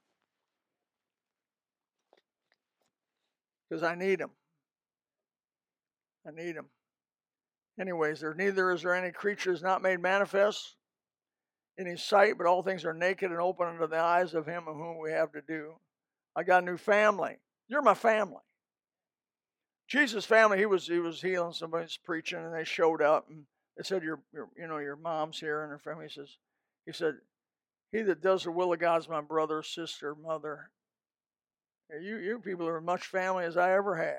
Because 3.69 3.83
I 3.83 3.95
need 3.95 4.21
them. 4.21 4.31
I 6.27 6.31
need 6.31 6.57
them. 6.57 6.67
Anyways, 7.81 8.21
there 8.21 8.35
neither 8.35 8.71
is 8.73 8.83
there 8.83 8.95
any 8.95 9.13
creatures 9.13 9.63
not 9.63 9.83
made 9.83 10.01
manifest 10.01 10.77
in 11.77 11.87
his 11.87 12.03
sight, 12.03 12.39
but 12.39 12.47
all 12.47 12.63
things 12.63 12.85
are 12.85 12.95
naked 12.95 13.31
and 13.31 13.41
open 13.41 13.67
unto 13.67 13.87
the 13.87 13.99
eyes 13.99 14.35
of 14.35 14.47
him 14.47 14.65
of 14.67 14.77
whom 14.77 14.99
we 14.99 15.11
have 15.11 15.33
to 15.33 15.43
do. 15.47 15.75
I 16.35 16.43
got 16.43 16.63
a 16.63 16.67
new 16.67 16.79
family. 16.79 17.37
You're 17.69 17.83
my 17.83 17.95
family. 17.95 18.43
Jesus' 19.87 20.25
family, 20.25 20.59
he 20.59 20.66
was 20.66 20.87
he 20.87 20.99
was 20.99 21.22
healing 21.22 21.53
somebody's 21.53 21.96
preaching, 21.96 22.38
and 22.40 22.53
they 22.53 22.64
showed 22.64 23.01
up 23.01 23.29
and 23.29 23.44
they 23.77 23.85
said, 23.85 24.03
"Your, 24.03 24.20
your 24.33 24.49
you 24.57 24.66
know 24.66 24.79
your 24.79 24.96
mom's 24.96 25.38
here," 25.38 25.62
and 25.62 25.70
her 25.70 25.79
family 25.79 26.07
He 26.07 26.12
says, 26.12 26.37
he 26.87 26.92
said, 26.92 27.14
"He 27.92 28.03
that 28.03 28.20
does 28.20 28.44
the 28.44 28.51
will 28.51 28.72
of 28.72 28.81
God 28.81 29.01
is 29.01 29.09
my 29.09 29.20
brother, 29.20 29.62
sister, 29.62 30.14
mother. 30.14 30.70
You 32.01 32.16
you 32.16 32.40
people 32.40 32.66
are 32.66 32.79
as 32.79 32.85
much 32.85 33.07
family 33.07 33.44
as 33.44 33.57
I 33.57 33.72
ever 33.75 33.96
had. 33.96 34.18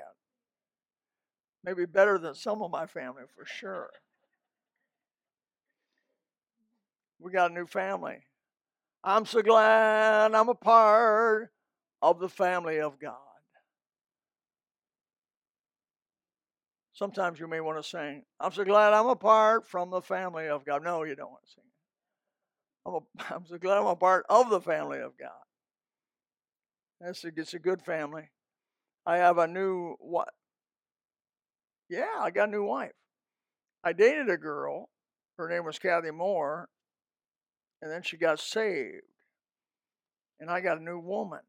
Maybe 1.64 1.84
better 1.84 2.18
than 2.18 2.34
some 2.34 2.62
of 2.62 2.70
my 2.70 2.86
family 2.86 3.24
for 3.36 3.44
sure." 3.44 3.90
We 7.20 7.32
got 7.32 7.50
a 7.50 7.54
new 7.54 7.66
family. 7.66 8.22
I'm 9.04 9.26
so 9.26 9.42
glad 9.42 10.34
I'm 10.34 10.48
a 10.48 10.54
part 10.54 11.50
of 12.00 12.20
the 12.20 12.28
family 12.28 12.80
of 12.80 12.98
God. 12.98 13.27
Sometimes 16.98 17.38
you 17.38 17.46
may 17.46 17.60
want 17.60 17.80
to 17.80 17.88
sing, 17.88 18.24
I'm 18.40 18.50
so 18.50 18.64
glad 18.64 18.92
I'm 18.92 19.06
apart 19.06 19.68
from 19.68 19.90
the 19.90 20.02
family 20.02 20.48
of 20.48 20.64
God. 20.64 20.82
No, 20.82 21.04
you 21.04 21.14
don't 21.14 21.30
want 21.30 21.44
to 21.46 21.52
sing. 21.52 21.64
I'm, 22.84 22.94
a, 22.94 23.34
I'm 23.36 23.46
so 23.46 23.56
glad 23.56 23.78
I'm 23.78 23.86
a 23.86 23.94
part 23.94 24.26
of 24.28 24.50
the 24.50 24.60
family 24.60 24.98
of 24.98 25.16
God. 25.16 25.30
That's 27.00 27.22
a, 27.22 27.28
it's 27.36 27.54
a 27.54 27.60
good 27.60 27.82
family. 27.82 28.30
I 29.06 29.18
have 29.18 29.38
a 29.38 29.46
new 29.46 29.94
what? 30.00 30.30
Yeah, 31.88 32.16
I 32.18 32.32
got 32.32 32.48
a 32.48 32.50
new 32.50 32.64
wife. 32.64 32.90
I 33.84 33.92
dated 33.92 34.28
a 34.28 34.36
girl. 34.36 34.88
Her 35.38 35.48
name 35.48 35.64
was 35.64 35.78
Kathy 35.78 36.10
Moore, 36.10 36.68
and 37.80 37.92
then 37.92 38.02
she 38.02 38.16
got 38.16 38.40
saved. 38.40 39.04
And 40.40 40.50
I 40.50 40.58
got 40.60 40.78
a 40.78 40.82
new 40.82 40.98
woman. 40.98 41.42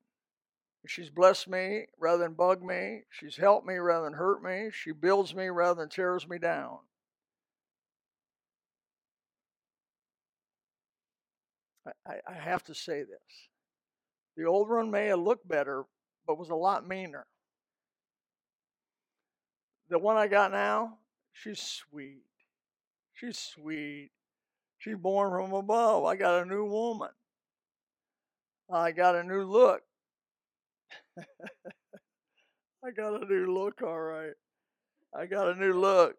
She's 0.88 1.10
blessed 1.10 1.48
me 1.48 1.86
rather 2.00 2.24
than 2.24 2.34
bug 2.34 2.64
me. 2.64 3.04
She's 3.10 3.38
helped 3.38 3.68
me 3.68 3.76
rather 3.76 4.06
than 4.06 4.14
hurt 4.14 4.42
me. 4.42 4.70
She 4.72 4.92
builds 4.92 5.36
me 5.36 5.48
rather 5.48 5.82
than 5.82 5.90
tears 5.90 6.28
me 6.28 6.38
down. 6.38 6.80
I, 12.08 12.16
I 12.28 12.34
have 12.34 12.64
to 12.66 12.74
say 12.74 13.00
this. 13.00 13.50
The 14.38 14.46
old 14.46 14.70
one 14.70 14.92
may 14.92 15.08
have 15.08 15.20
looked 15.20 15.48
better, 15.48 15.84
but 16.26 16.38
was 16.38 16.50
a 16.50 16.56
lot 16.56 16.88
meaner. 16.88 17.26
The 19.90 20.00
one 20.00 20.18
I 20.18 20.28
got 20.28 20.52
now, 20.52 20.98
she's 21.34 21.60
sweet. 21.60 22.24
She's 23.14 23.38
sweet. 23.38 24.12
She's 24.78 24.96
born 24.96 25.32
from 25.32 25.54
above. 25.54 26.06
I 26.06 26.16
got 26.16 26.44
a 26.44 26.46
new 26.46 26.66
woman. 26.66 27.10
I 28.72 28.92
got 28.92 29.16
a 29.16 29.24
new 29.24 29.44
look. 29.44 29.82
I 32.86 32.92
got 32.92 33.22
a 33.22 33.26
new 33.26 33.54
look, 33.54 33.82
all 33.82 34.00
right. 34.00 34.34
I 35.18 35.26
got 35.26 35.50
a 35.50 35.56
new 35.56 35.74
look. 35.74 36.16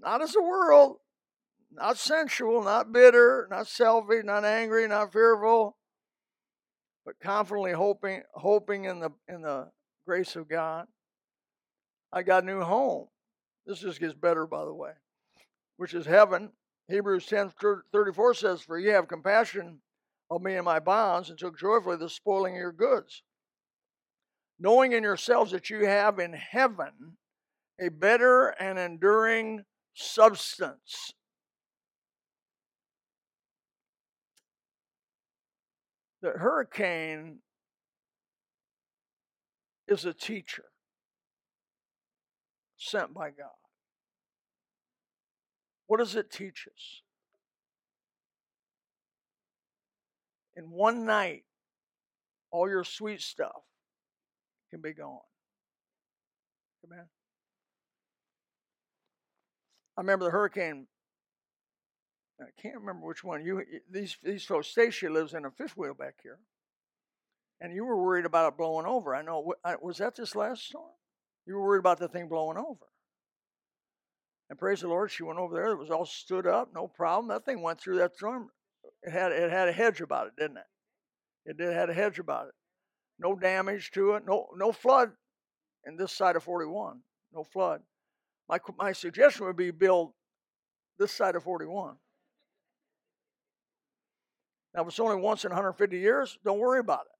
Not 0.00 0.22
as 0.22 0.36
a 0.36 0.42
world, 0.42 0.98
not 1.72 1.96
sensual, 1.96 2.62
not 2.62 2.92
bitter, 2.92 3.48
not 3.50 3.66
selfish, 3.66 4.24
not 4.24 4.44
angry, 4.44 4.86
not 4.86 5.12
fearful, 5.12 5.76
but 7.04 7.18
confidently 7.20 7.72
hoping 7.72 8.22
hoping 8.34 8.84
in 8.84 9.00
the 9.00 9.10
in 9.28 9.42
the 9.42 9.70
grace 10.06 10.36
of 10.36 10.48
God. 10.48 10.86
I 12.12 12.22
got 12.22 12.44
a 12.44 12.46
new 12.46 12.60
home. 12.60 13.08
This 13.66 13.80
just 13.80 14.00
gets 14.00 14.14
better, 14.14 14.46
by 14.46 14.64
the 14.64 14.74
way, 14.74 14.92
which 15.76 15.94
is 15.94 16.06
heaven. 16.06 16.52
Hebrews 16.88 17.26
10 17.26 17.52
34 17.92 18.34
says, 18.34 18.60
For 18.60 18.78
ye 18.78 18.90
have 18.90 19.08
compassion 19.08 19.80
of 20.30 20.42
me 20.42 20.54
and 20.54 20.64
my 20.64 20.78
bonds, 20.78 21.30
and 21.30 21.38
took 21.38 21.58
joyfully 21.58 21.96
the 21.96 22.08
spoiling 22.08 22.54
of 22.54 22.60
your 22.60 22.72
goods 22.72 23.22
knowing 24.58 24.92
in 24.92 25.02
yourselves 25.02 25.52
that 25.52 25.70
you 25.70 25.86
have 25.86 26.18
in 26.18 26.32
heaven 26.32 27.16
a 27.80 27.88
better 27.88 28.48
and 28.48 28.78
enduring 28.78 29.64
substance. 29.94 31.12
The 36.22 36.30
hurricane 36.30 37.40
is 39.86 40.04
a 40.04 40.12
teacher 40.12 40.64
sent 42.76 43.14
by 43.14 43.30
God. 43.30 43.50
What 45.86 45.98
does 45.98 46.16
it 46.16 46.30
teach 46.30 46.66
us? 46.66 47.02
In 50.56 50.70
one 50.70 51.04
night, 51.04 51.44
all 52.50 52.68
your 52.68 52.82
sweet 52.82 53.20
stuff 53.20 53.62
can 54.70 54.80
be 54.80 54.92
gone. 54.92 55.20
Amen. 56.84 57.06
I 59.96 60.00
remember 60.00 60.26
the 60.26 60.30
hurricane. 60.30 60.86
I 62.40 62.60
can't 62.60 62.76
remember 62.76 63.06
which 63.06 63.24
one. 63.24 63.44
You 63.44 63.60
eh, 63.60 63.78
these 63.90 64.16
these 64.22 64.44
folks. 64.44 64.68
Stacia 64.68 65.08
lives 65.08 65.34
in 65.34 65.44
a 65.44 65.50
fifth 65.50 65.76
wheel 65.76 65.94
back 65.94 66.16
here, 66.22 66.38
and 67.60 67.72
you 67.72 67.84
were 67.84 68.02
worried 68.02 68.26
about 68.26 68.52
it 68.52 68.58
blowing 68.58 68.86
over. 68.86 69.14
I 69.14 69.22
know. 69.22 69.54
Was 69.80 69.98
that 69.98 70.16
this 70.16 70.36
last 70.36 70.64
storm? 70.66 70.90
You 71.46 71.54
were 71.54 71.64
worried 71.64 71.80
about 71.80 71.98
the 71.98 72.08
thing 72.08 72.28
blowing 72.28 72.58
over. 72.58 72.86
And 74.48 74.58
praise 74.58 74.80
the 74.80 74.88
Lord, 74.88 75.10
she 75.10 75.22
went 75.22 75.38
over 75.38 75.54
there. 75.54 75.68
It 75.68 75.78
was 75.78 75.90
all 75.90 76.04
stood 76.04 76.46
up, 76.46 76.68
no 76.72 76.86
problem. 76.86 77.28
That 77.28 77.44
thing 77.44 77.62
went 77.62 77.80
through 77.80 77.96
that 77.98 78.14
storm. 78.14 78.50
It 79.02 79.10
had 79.10 79.32
it 79.32 79.50
had 79.50 79.68
a 79.68 79.72
hedge 79.72 80.00
about 80.00 80.26
it, 80.26 80.34
didn't 80.38 80.58
it? 80.58 80.66
It 81.46 81.56
did 81.56 81.72
had 81.72 81.90
a 81.90 81.94
hedge 81.94 82.18
about 82.18 82.48
it 82.48 82.54
no 83.18 83.34
damage 83.34 83.90
to 83.92 84.12
it, 84.12 84.24
no 84.26 84.48
no 84.56 84.72
flood 84.72 85.12
in 85.86 85.96
this 85.96 86.12
side 86.12 86.36
of 86.36 86.42
41, 86.42 87.00
no 87.32 87.44
flood. 87.44 87.82
My 88.48 88.58
my 88.78 88.92
suggestion 88.92 89.46
would 89.46 89.56
be 89.56 89.70
build 89.70 90.12
this 90.98 91.12
side 91.12 91.36
of 91.36 91.42
41. 91.42 91.96
Now, 94.74 94.82
if 94.82 94.88
it's 94.88 95.00
only 95.00 95.16
once 95.16 95.44
in 95.44 95.50
150 95.50 95.98
years, 95.98 96.38
don't 96.44 96.58
worry 96.58 96.80
about 96.80 97.06
it. 97.06 97.16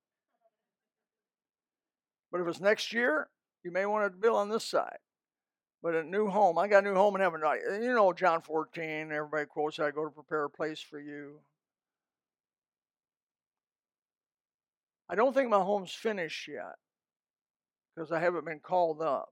But 2.31 2.43
if 2.43 2.49
it's 2.49 2.61
next 2.61 2.93
year, 2.93 3.29
you 3.65 3.71
may 3.71 3.87
want 3.87 4.05
to 4.05 4.11
build 4.11 4.37
on 4.37 4.51
this 4.51 4.65
side. 4.65 4.99
But 5.83 5.95
a 5.95 6.03
new 6.03 6.29
home, 6.29 6.59
I 6.59 6.69
got 6.69 6.85
a 6.85 6.87
new 6.87 6.95
home 6.95 7.15
in 7.15 7.23
heaven. 7.23 7.41
You 7.81 7.95
know, 7.95 8.13
John 8.13 8.43
14, 8.43 9.11
everybody 9.13 9.47
quotes, 9.47 9.79
I 9.79 9.91
go 9.91 10.05
to 10.05 10.11
prepare 10.11 10.45
a 10.45 10.51
place 10.51 10.81
for 10.81 11.01
you. 11.01 11.39
I 15.09 15.15
don't 15.15 15.35
think 15.35 15.49
my 15.49 15.61
home's 15.61 15.93
finished 15.93 16.49
yet 16.49 16.75
because 17.95 18.13
I 18.13 18.21
haven't 18.21 18.45
been 18.45 18.61
called 18.61 19.01
up. 19.01 19.29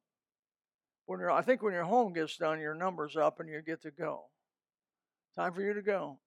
When 1.06 1.20
I 1.22 1.42
think 1.42 1.62
when 1.62 1.74
your 1.74 1.84
home 1.84 2.12
gets 2.12 2.36
done, 2.36 2.60
your 2.60 2.74
number's 2.74 3.16
up 3.16 3.40
and 3.40 3.48
you 3.48 3.60
get 3.60 3.82
to 3.82 3.90
go. 3.90 4.24
Time 5.36 5.52
for 5.52 5.62
you 5.62 5.74
to 5.74 5.82
go. 5.82 6.18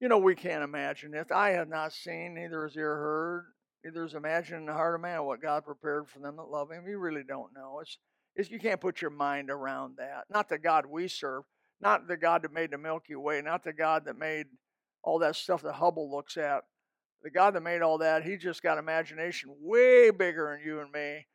You 0.00 0.08
know, 0.08 0.18
we 0.18 0.34
can't 0.34 0.64
imagine 0.64 1.14
it. 1.14 1.30
I 1.30 1.50
have 1.50 1.68
not 1.68 1.92
seen, 1.92 2.34
neither 2.34 2.66
has 2.66 2.76
ear 2.76 2.96
heard, 2.96 3.44
neither 3.84 4.02
has 4.02 4.14
imagined 4.14 4.60
in 4.60 4.66
the 4.66 4.72
heart 4.72 4.94
of 4.94 5.00
man 5.00 5.24
what 5.24 5.42
God 5.42 5.64
prepared 5.64 6.08
for 6.08 6.18
them 6.18 6.36
that 6.36 6.50
love 6.50 6.70
Him. 6.70 6.88
You 6.88 6.98
really 6.98 7.22
don't 7.26 7.54
know. 7.54 7.78
It's, 7.80 7.98
it's 8.34 8.50
you 8.50 8.58
can't 8.58 8.80
put 8.80 9.00
your 9.00 9.10
mind 9.10 9.50
around 9.50 9.96
that. 9.98 10.24
Not 10.30 10.48
the 10.48 10.58
God 10.58 10.86
we 10.86 11.06
serve, 11.06 11.44
not 11.80 12.08
the 12.08 12.16
God 12.16 12.42
that 12.42 12.52
made 12.52 12.70
the 12.70 12.78
Milky 12.78 13.14
Way, 13.14 13.42
not 13.42 13.62
the 13.62 13.72
God 13.72 14.04
that 14.06 14.18
made 14.18 14.46
all 15.02 15.18
that 15.20 15.36
stuff 15.36 15.62
that 15.62 15.74
Hubble 15.74 16.10
looks 16.10 16.36
at. 16.36 16.64
The 17.22 17.30
God 17.30 17.54
that 17.54 17.62
made 17.62 17.82
all 17.82 17.98
that, 17.98 18.24
He 18.24 18.36
just 18.36 18.62
got 18.62 18.78
imagination 18.78 19.54
way 19.60 20.10
bigger 20.10 20.56
than 20.56 20.66
you 20.66 20.80
and 20.80 20.90
me. 20.90 21.26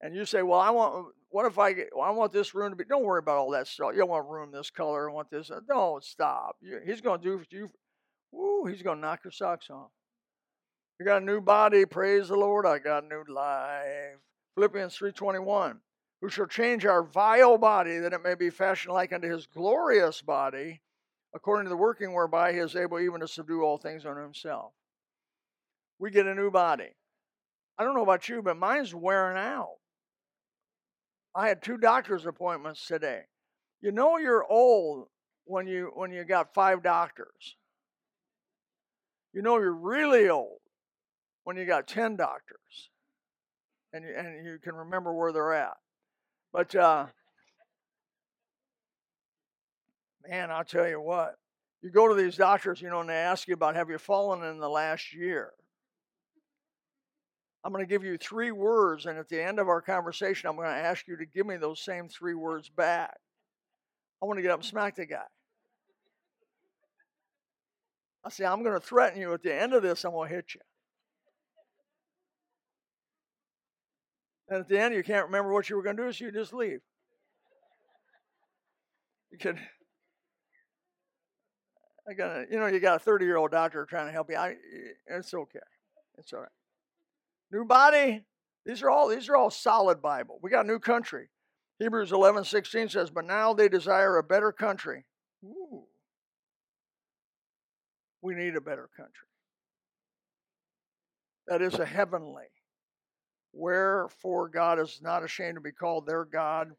And 0.00 0.14
you 0.14 0.24
say, 0.24 0.42
"Well, 0.42 0.60
I 0.60 0.70
want. 0.70 1.14
What 1.30 1.46
if 1.46 1.58
I 1.58 1.72
get? 1.72 1.88
Well, 1.94 2.04
I 2.04 2.10
want 2.10 2.32
this 2.32 2.54
room 2.54 2.70
to 2.70 2.76
be. 2.76 2.84
Don't 2.84 3.04
worry 3.04 3.18
about 3.18 3.38
all 3.38 3.50
that 3.50 3.66
stuff. 3.66 3.90
You 3.92 4.00
don't 4.00 4.08
want 4.08 4.28
room 4.28 4.52
this 4.52 4.70
color. 4.70 5.10
I 5.10 5.12
want 5.12 5.30
this. 5.30 5.50
Uh, 5.50 5.60
don't 5.66 6.04
stop. 6.04 6.56
He's 6.86 7.00
going 7.00 7.20
to 7.20 7.24
do 7.24 7.38
for 7.38 7.46
you. 7.50 7.70
Woo, 8.32 8.66
he's 8.66 8.82
going 8.82 8.98
to 8.98 9.02
knock 9.02 9.20
your 9.24 9.30
socks 9.30 9.70
off. 9.70 9.90
You 10.98 11.06
got 11.06 11.22
a 11.22 11.24
new 11.24 11.40
body. 11.40 11.84
Praise 11.86 12.28
the 12.28 12.36
Lord. 12.36 12.66
I 12.66 12.78
got 12.78 13.04
a 13.04 13.08
new 13.08 13.24
life. 13.28 14.18
Philippians 14.54 14.96
3.21. 14.96 15.78
Who 16.20 16.28
shall 16.28 16.46
change 16.46 16.86
our 16.86 17.02
vile 17.02 17.58
body 17.58 17.98
that 17.98 18.12
it 18.12 18.22
may 18.22 18.34
be 18.34 18.50
fashioned 18.50 18.94
like 18.94 19.12
unto 19.12 19.28
his 19.28 19.46
glorious 19.46 20.22
body, 20.22 20.80
according 21.34 21.64
to 21.66 21.70
the 21.70 21.76
working 21.76 22.14
whereby 22.14 22.52
he 22.52 22.58
is 22.58 22.76
able 22.76 23.00
even 23.00 23.20
to 23.20 23.28
subdue 23.28 23.62
all 23.62 23.76
things 23.76 24.06
unto 24.06 24.22
himself. 24.22 24.72
We 25.98 26.10
get 26.10 26.26
a 26.26 26.34
new 26.34 26.50
body. 26.50 26.90
I 27.78 27.84
don't 27.84 27.94
know 27.94 28.02
about 28.02 28.28
you, 28.28 28.42
but 28.42 28.56
mine's 28.56 28.94
wearing 28.94 29.38
out. 29.38 29.76
I 31.34 31.48
had 31.48 31.62
two 31.62 31.76
doctor's 31.76 32.26
appointments 32.26 32.86
today. 32.86 33.22
You 33.80 33.90
know 33.90 34.16
you're 34.16 34.44
old 34.48 35.08
when 35.44 35.66
you 35.66 35.90
when 35.94 36.12
you 36.12 36.24
got 36.24 36.54
five 36.54 36.82
doctors. 36.82 37.56
You 39.32 39.42
know 39.42 39.58
you're 39.58 39.74
really 39.74 40.28
old 40.28 40.60
when 41.42 41.56
you 41.56 41.66
got 41.66 41.88
10 41.88 42.16
doctors. 42.16 42.90
And 43.92 44.04
you, 44.04 44.14
and 44.16 44.46
you 44.46 44.58
can 44.62 44.74
remember 44.74 45.12
where 45.12 45.32
they're 45.32 45.54
at. 45.54 45.76
But 46.52 46.74
uh 46.74 47.06
man, 50.28 50.50
I'll 50.50 50.64
tell 50.64 50.88
you 50.88 51.00
what. 51.00 51.34
You 51.82 51.90
go 51.90 52.08
to 52.08 52.14
these 52.14 52.36
doctors, 52.36 52.80
you 52.80 52.88
know, 52.88 53.00
and 53.00 53.10
they 53.10 53.14
ask 53.14 53.46
you 53.46 53.54
about 53.54 53.74
have 53.74 53.90
you 53.90 53.98
fallen 53.98 54.42
in 54.42 54.58
the 54.58 54.68
last 54.68 55.12
year? 55.12 55.52
I'm 57.64 57.72
going 57.72 57.82
to 57.82 57.88
give 57.88 58.04
you 58.04 58.18
three 58.18 58.52
words, 58.52 59.06
and 59.06 59.18
at 59.18 59.30
the 59.30 59.42
end 59.42 59.58
of 59.58 59.68
our 59.68 59.80
conversation, 59.80 60.50
I'm 60.50 60.56
going 60.56 60.68
to 60.68 60.74
ask 60.74 61.08
you 61.08 61.16
to 61.16 61.24
give 61.24 61.46
me 61.46 61.56
those 61.56 61.80
same 61.80 62.08
three 62.08 62.34
words 62.34 62.68
back. 62.68 63.16
I 64.22 64.26
want 64.26 64.36
to 64.36 64.42
get 64.42 64.50
up 64.50 64.58
and 64.58 64.66
smack 64.66 64.96
the 64.96 65.06
guy. 65.06 65.24
I 68.22 68.28
say, 68.28 68.44
I'm 68.44 68.62
going 68.62 68.78
to 68.78 68.86
threaten 68.86 69.18
you 69.18 69.32
at 69.32 69.42
the 69.42 69.54
end 69.54 69.72
of 69.72 69.82
this, 69.82 70.04
I'm 70.04 70.12
going 70.12 70.28
to 70.28 70.34
hit 70.34 70.54
you. 70.54 70.60
And 74.48 74.60
at 74.60 74.68
the 74.68 74.78
end, 74.78 74.94
you 74.94 75.02
can't 75.02 75.26
remember 75.26 75.50
what 75.50 75.70
you 75.70 75.76
were 75.76 75.82
going 75.82 75.96
to 75.96 76.04
do, 76.04 76.12
so 76.12 76.26
you 76.26 76.32
just 76.32 76.52
leave. 76.52 76.80
You 79.32 79.38
can. 79.38 79.58
I 82.06 82.12
got 82.12 82.36
a, 82.36 82.46
you 82.50 82.58
know, 82.58 82.66
you 82.66 82.78
got 82.78 82.96
a 82.96 82.98
30 82.98 83.24
year 83.24 83.38
old 83.38 83.50
doctor 83.52 83.86
trying 83.86 84.06
to 84.06 84.12
help 84.12 84.28
you. 84.30 84.36
I, 84.36 84.54
it's 85.06 85.32
okay. 85.32 85.60
It's 86.18 86.32
all 86.34 86.40
right. 86.40 86.48
New 87.50 87.64
body. 87.64 88.22
These 88.66 88.82
are 88.82 88.90
all 88.90 89.08
these 89.08 89.28
are 89.28 89.36
all 89.36 89.50
solid 89.50 90.00
Bible. 90.00 90.38
We 90.42 90.50
got 90.50 90.64
a 90.64 90.68
new 90.68 90.78
country. 90.78 91.28
Hebrews 91.78 92.12
11, 92.12 92.44
16 92.44 92.88
says, 92.88 93.10
But 93.10 93.26
now 93.26 93.52
they 93.52 93.68
desire 93.68 94.16
a 94.16 94.22
better 94.22 94.52
country. 94.52 95.04
Ooh. 95.44 95.84
We 98.22 98.34
need 98.34 98.56
a 98.56 98.60
better 98.60 98.88
country. 98.96 99.26
That 101.46 101.60
is 101.60 101.74
a 101.74 101.84
heavenly. 101.84 102.46
Wherefore 103.52 104.48
God 104.48 104.80
is 104.80 105.00
not 105.02 105.22
ashamed 105.22 105.56
to 105.56 105.60
be 105.60 105.72
called 105.72 106.06
their 106.06 106.24
God, 106.24 106.72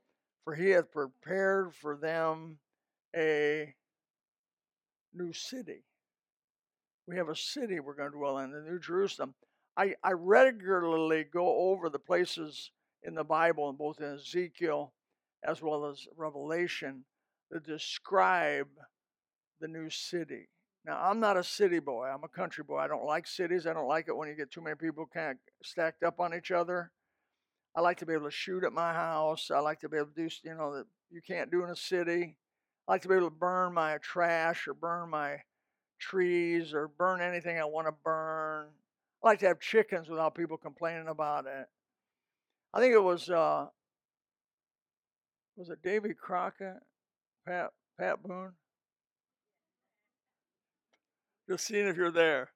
for 0.43 0.55
he 0.55 0.71
hath 0.71 0.91
prepared 0.91 1.73
for 1.75 1.95
them 1.95 2.57
a 3.15 3.73
new 5.13 5.33
city. 5.33 5.83
We 7.07 7.17
have 7.17 7.29
a 7.29 7.35
city 7.35 7.79
we're 7.79 7.95
going 7.95 8.11
to 8.11 8.17
dwell 8.17 8.39
in, 8.39 8.51
the 8.51 8.61
New 8.61 8.79
Jerusalem. 8.79 9.35
I, 9.77 9.95
I 10.03 10.11
regularly 10.11 11.25
go 11.25 11.71
over 11.71 11.89
the 11.89 11.99
places 11.99 12.71
in 13.03 13.15
the 13.15 13.23
Bible, 13.23 13.73
both 13.73 13.99
in 13.99 14.15
Ezekiel 14.15 14.93
as 15.43 15.61
well 15.61 15.85
as 15.85 16.07
Revelation, 16.17 17.03
that 17.51 17.65
describe 17.65 18.67
the 19.59 19.67
new 19.67 19.89
city. 19.89 20.49
Now, 20.85 20.99
I'm 21.01 21.19
not 21.19 21.37
a 21.37 21.43
city 21.43 21.79
boy. 21.79 22.05
I'm 22.05 22.23
a 22.23 22.27
country 22.27 22.63
boy. 22.63 22.77
I 22.77 22.87
don't 22.87 23.05
like 23.05 23.27
cities. 23.27 23.65
I 23.65 23.73
don't 23.73 23.87
like 23.87 24.07
it 24.07 24.15
when 24.15 24.27
you 24.27 24.35
get 24.35 24.51
too 24.51 24.61
many 24.61 24.75
people 24.75 25.07
kind 25.11 25.31
of 25.31 25.37
stacked 25.63 26.03
up 26.03 26.19
on 26.19 26.33
each 26.33 26.51
other. 26.51 26.91
I 27.75 27.81
like 27.81 27.97
to 27.97 28.05
be 28.05 28.13
able 28.13 28.25
to 28.25 28.31
shoot 28.31 28.63
at 28.63 28.71
my 28.71 28.93
house. 28.93 29.51
I 29.51 29.59
like 29.59 29.81
to 29.81 29.89
be 29.89 29.97
able 29.97 30.07
to 30.07 30.15
do, 30.15 30.29
you 30.43 30.55
know, 30.55 30.75
that 30.75 30.85
you 31.09 31.21
can't 31.21 31.51
do 31.51 31.63
in 31.63 31.69
a 31.69 31.75
city. 31.75 32.37
I 32.87 32.91
like 32.91 33.01
to 33.01 33.07
be 33.07 33.15
able 33.15 33.27
to 33.27 33.35
burn 33.35 33.73
my 33.73 33.97
trash 33.97 34.67
or 34.67 34.73
burn 34.73 35.09
my 35.09 35.41
trees 35.99 36.73
or 36.73 36.87
burn 36.87 37.21
anything 37.21 37.59
I 37.59 37.65
want 37.65 37.87
to 37.87 37.93
burn. 38.03 38.67
I 39.25 39.29
like 39.29 39.39
to 39.39 39.47
have 39.47 39.59
chickens 39.59 40.07
without 40.07 40.35
people 40.35 40.55
complaining 40.55 41.07
about 41.07 41.47
it. 41.47 41.65
I 42.71 42.79
think 42.79 42.93
it 42.93 43.03
was 43.03 43.27
uh, 43.27 43.65
was 45.55 45.69
it 45.69 45.81
Davy 45.81 46.13
Crockett, 46.13 46.77
Pat 47.47 47.71
Pat 47.99 48.21
Boone. 48.21 48.51
Just 51.49 51.65
seeing 51.65 51.87
if 51.87 51.97
you're 51.97 52.11
there. 52.11 52.49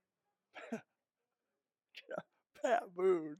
Pat 2.63 2.83
Boone. 2.95 3.37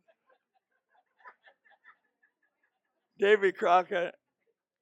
Davy 3.20 3.52
Crockett. 3.52 4.16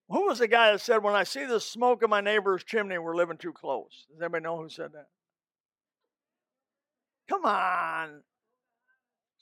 Who 0.09 0.27
was 0.27 0.39
the 0.39 0.47
guy 0.47 0.71
that 0.71 0.79
said, 0.79 1.03
When 1.03 1.15
I 1.15 1.25
see 1.25 1.45
the 1.45 1.59
smoke 1.59 2.01
in 2.01 2.09
my 2.09 2.21
neighbor's 2.21 2.63
chimney, 2.63 2.97
we're 2.97 3.15
living 3.15 3.37
too 3.37 3.51
close? 3.51 4.05
Does 4.09 4.21
anybody 4.21 4.43
know 4.43 4.61
who 4.61 4.69
said 4.69 4.93
that? 4.93 5.07
Come 7.27 7.43
on. 7.43 8.21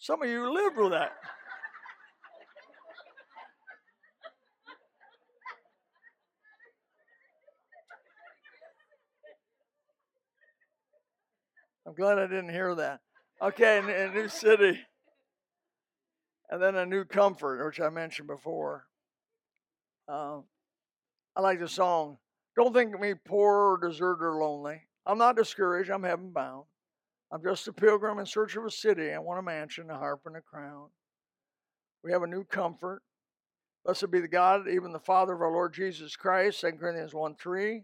Some 0.06 0.22
of 0.22 0.30
you 0.30 0.54
lived 0.54 0.78
with 0.78 0.92
that. 0.92 1.14
I'm 11.88 11.96
glad 11.96 12.20
I 12.20 12.28
didn't 12.28 12.50
hear 12.50 12.76
that. 12.76 13.00
Okay, 13.42 13.80
a 13.80 14.12
new 14.14 14.30
city. 14.30 14.80
And 16.52 16.62
then 16.62 16.76
a 16.76 16.86
new 16.86 17.04
comfort, 17.04 17.66
which 17.66 17.82
I 17.82 17.90
mentioned 17.90 18.28
before. 18.28 18.86
Uh, 20.08 20.42
I 21.36 21.42
like 21.42 21.60
the 21.60 21.68
song. 21.68 22.20
Don't 22.56 22.76
think 22.76 23.00
me 23.00 23.16
poor, 23.16 23.72
or 23.72 23.80
deserted, 23.90 24.24
or 24.24 24.36
lonely. 24.36 24.84
I'm 25.08 25.18
not 25.18 25.36
discouraged. 25.36 25.90
I'm 25.90 26.04
heaven 26.04 26.30
bound. 26.30 26.66
I'm 27.32 27.44
just 27.44 27.68
a 27.68 27.74
pilgrim 27.74 28.20
in 28.20 28.26
search 28.26 28.56
of 28.56 28.66
a 28.66 28.72
city. 28.72 29.12
I 29.12 29.20
want 29.20 29.40
a 29.40 29.44
mansion, 29.44 29.90
a 29.90 29.98
harp, 29.98 30.22
and 30.26 30.38
a 30.38 30.42
crown. 30.42 30.90
We 32.04 32.12
have 32.12 32.24
a 32.24 32.28
new 32.28 32.44
comfort. 32.44 33.02
Blessed 33.84 34.12
be 34.12 34.20
the 34.20 34.28
God, 34.28 34.68
even 34.68 34.94
the 34.94 35.00
Father 35.00 35.34
of 35.34 35.42
our 35.42 35.52
Lord 35.52 35.74
Jesus 35.74 36.16
Christ, 36.16 36.62
2 36.62 36.74
Corinthians 36.74 37.14
1 37.14 37.36
3, 37.36 37.84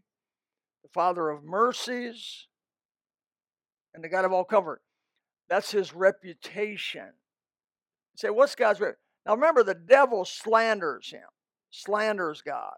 the 0.84 0.90
Father 0.90 1.30
of 1.30 1.44
mercies, 1.44 2.48
and 3.94 4.04
the 4.04 4.10
God 4.10 4.26
of 4.26 4.32
all 4.32 4.44
comfort. 4.44 4.82
That's 5.50 5.72
his 5.72 5.94
reputation. 5.94 7.06
You 7.06 8.18
say, 8.18 8.30
what's 8.30 8.56
God's 8.56 8.80
reputation? 8.80 9.00
Now 9.26 9.36
remember, 9.36 9.64
the 9.64 9.76
devil 9.76 10.26
slanders 10.26 11.12
him, 11.12 11.28
slanders 11.70 12.42
God. 12.42 12.74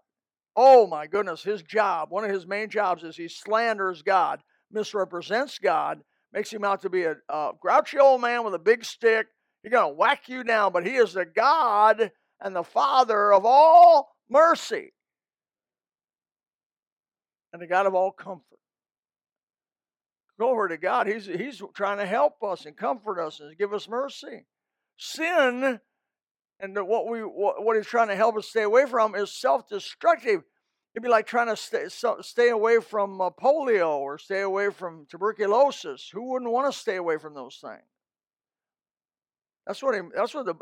Oh 0.56 0.86
my 0.86 1.06
goodness, 1.06 1.42
his 1.42 1.62
job, 1.62 2.10
one 2.10 2.24
of 2.24 2.30
his 2.30 2.46
main 2.46 2.68
jobs 2.68 3.02
is 3.02 3.16
he 3.16 3.28
slanders 3.28 4.02
God, 4.02 4.40
misrepresents 4.70 5.58
God, 5.58 6.00
makes 6.34 6.52
him 6.52 6.64
out 6.64 6.82
to 6.82 6.90
be 6.90 7.04
a, 7.04 7.14
a 7.28 7.52
grouchy 7.60 7.98
old 7.98 8.20
man 8.20 8.44
with 8.44 8.54
a 8.54 8.58
big 8.58 8.84
stick. 8.84 9.28
He's 9.62 9.72
going 9.72 9.92
to 9.92 9.96
whack 9.96 10.28
you 10.28 10.44
down, 10.44 10.72
but 10.72 10.84
he 10.84 10.96
is 10.96 11.14
the 11.14 11.24
God 11.24 12.10
and 12.40 12.54
the 12.54 12.64
Father 12.64 13.32
of 13.32 13.46
all 13.46 14.14
mercy 14.28 14.92
and 17.52 17.62
the 17.62 17.66
God 17.66 17.86
of 17.86 17.94
all 17.94 18.10
comfort. 18.10 18.58
Glory 20.38 20.70
to 20.70 20.76
God. 20.76 21.06
He's, 21.06 21.26
he's 21.26 21.62
trying 21.74 21.98
to 21.98 22.06
help 22.06 22.42
us 22.42 22.66
and 22.66 22.76
comfort 22.76 23.20
us 23.20 23.38
and 23.38 23.56
give 23.56 23.72
us 23.72 23.88
mercy. 23.88 24.44
Sin 24.98 25.78
and 26.60 26.76
what 26.86 27.08
we 27.08 27.20
what, 27.20 27.64
what 27.64 27.76
he's 27.76 27.86
trying 27.86 28.08
to 28.08 28.16
help 28.16 28.36
us 28.36 28.48
stay 28.48 28.62
away 28.62 28.86
from 28.86 29.14
is 29.14 29.32
self-destructive. 29.32 30.42
It'd 30.94 31.02
be 31.02 31.08
like 31.08 31.26
trying 31.26 31.48
to 31.48 31.56
stay, 31.56 31.86
stay 31.88 32.50
away 32.50 32.78
from 32.80 33.20
uh, 33.20 33.30
polio 33.30 33.96
or 33.96 34.16
stay 34.16 34.42
away 34.42 34.70
from 34.70 35.06
tuberculosis. 35.10 36.08
Who 36.12 36.30
wouldn't 36.30 36.52
want 36.52 36.72
to 36.72 36.78
stay 36.78 36.96
away 36.96 37.18
from 37.18 37.34
those 37.34 37.58
things? 37.60 37.82
That's 39.66 39.82
what 39.82 39.94
he, 39.94 40.02
that's 40.14 40.34
what 40.34 40.46
the 40.46 40.54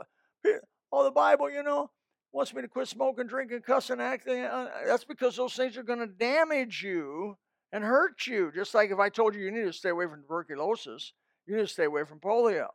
oh 0.93 1.05
the 1.05 1.11
Bible, 1.11 1.51
you 1.51 1.63
know, 1.63 1.91
wants 2.33 2.55
me 2.55 2.63
to 2.63 2.69
quit 2.69 2.89
smoking, 2.89 3.27
drinking, 3.27 3.61
cussing, 3.61 4.01
acting. 4.01 4.43
Uh, 4.43 4.69
that's 4.87 5.05
because 5.05 5.37
those 5.37 5.55
things 5.55 5.77
are 5.77 5.83
going 5.83 5.99
to 5.99 6.07
damage 6.07 6.83
you 6.83 7.37
and 7.71 7.85
hurt 7.85 8.27
you. 8.27 8.51
Just 8.55 8.75
like 8.75 8.91
if 8.91 8.99
I 8.99 9.11
told 9.11 9.35
you 9.35 9.43
you 9.43 9.51
need 9.51 9.65
to 9.65 9.73
stay 9.73 9.91
away 9.91 10.07
from 10.07 10.23
tuberculosis, 10.23 11.13
you 11.47 11.57
need 11.57 11.63
to 11.63 11.69
stay 11.69 11.85
away 11.85 12.05
from 12.05 12.21
polio. 12.21 12.69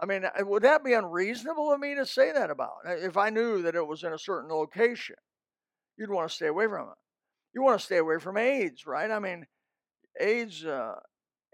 I 0.00 0.06
mean, 0.06 0.24
uh, 0.24 0.44
would 0.44 0.62
that 0.64 0.84
be 0.84 0.94
unreasonable 0.94 1.72
of 1.72 1.78
me 1.78 1.94
to 1.94 2.06
say 2.06 2.32
that 2.32 2.50
about? 2.50 2.74
Uh, 2.86 2.96
if 2.96 3.16
I 3.16 3.30
knew 3.30 3.62
that 3.62 3.76
it 3.76 3.86
was 3.86 4.02
in 4.02 4.12
a 4.12 4.18
certain 4.18 4.50
location, 4.50 5.16
you'd 5.96 6.10
want 6.10 6.28
to 6.28 6.34
stay 6.34 6.46
away 6.46 6.66
from 6.66 6.88
it. 6.88 6.94
You 7.54 7.62
want 7.62 7.80
to 7.80 7.84
stay 7.84 7.96
away 7.98 8.18
from 8.18 8.36
AIDS, 8.36 8.86
right? 8.86 9.10
I 9.10 9.18
mean, 9.18 9.46
AIDS, 10.20 10.64
uh, 10.64 10.96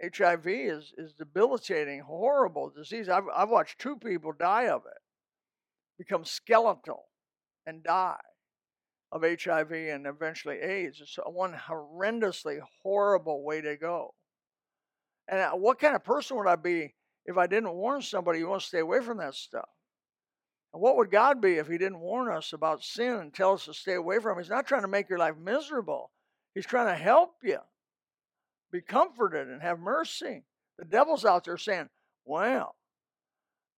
HIV 0.03 0.47
is 0.47 0.93
is 0.99 1.13
debilitating, 1.13 2.01
horrible 2.01 2.71
disease. 2.71 3.09
I've 3.09 3.25
I've 3.35 3.51
watched 3.51 3.79
two 3.79 3.97
people 3.97 4.33
die 4.33 4.67
of 4.67 4.83
it, 4.87 5.01
become 5.99 6.25
skeletal, 6.25 7.05
and 7.67 7.85
die 7.85 8.17
of 9.13 9.23
HIV 9.23 9.71
and 9.71 10.07
eventually 10.07 10.57
AIDS. 10.57 11.01
It's 11.01 11.19
one 11.27 11.53
horrendously 11.53 12.59
horrible 12.83 13.45
way 13.45 13.61
to 13.61 13.77
go. 13.77 14.15
And 15.29 15.39
uh, 15.39 15.51
what 15.53 15.79
kind 15.79 15.95
of 15.95 16.03
person 16.03 16.37
would 16.39 16.49
I 16.49 16.57
be 16.57 16.95
if 17.27 17.37
I 17.37 17.47
didn't 17.47 17.75
warn 17.75 18.03
somebody 18.03 18.41
you 18.41 18.49
want 18.49 18.63
to 18.63 18.67
stay 18.67 18.81
away 18.81 19.01
from 19.01 19.19
that 19.19 19.35
stuff? 19.35 19.69
What 20.73 20.97
would 20.97 21.11
God 21.11 21.41
be 21.41 21.55
if 21.55 21.69
He 21.69 21.79
didn't 21.79 22.01
warn 22.01 22.35
us 22.35 22.53
about 22.53 22.83
sin 22.83 23.17
and 23.17 23.33
tell 23.33 23.53
us 23.53 23.67
to 23.67 23.75
stay 23.75 23.95
away 23.95 24.19
from 24.19 24.39
it? 24.39 24.43
He's 24.43 24.51
not 24.51 24.67
trying 24.67 24.83
to 24.83 24.89
make 24.89 25.09
your 25.09 25.19
life 25.19 25.37
miserable, 25.37 26.11
He's 26.55 26.67
trying 26.67 26.87
to 26.87 27.03
help 27.03 27.35
you 27.43 27.59
be 28.73 28.81
comforted 28.81 29.49
and 29.49 29.63
have 29.63 29.79
mercy. 29.79 30.45
The 30.79 30.87
devil's 30.87 31.25
out 31.25 31.45
there 31.45 31.59
saying, 31.59 31.91
well, 32.25 32.75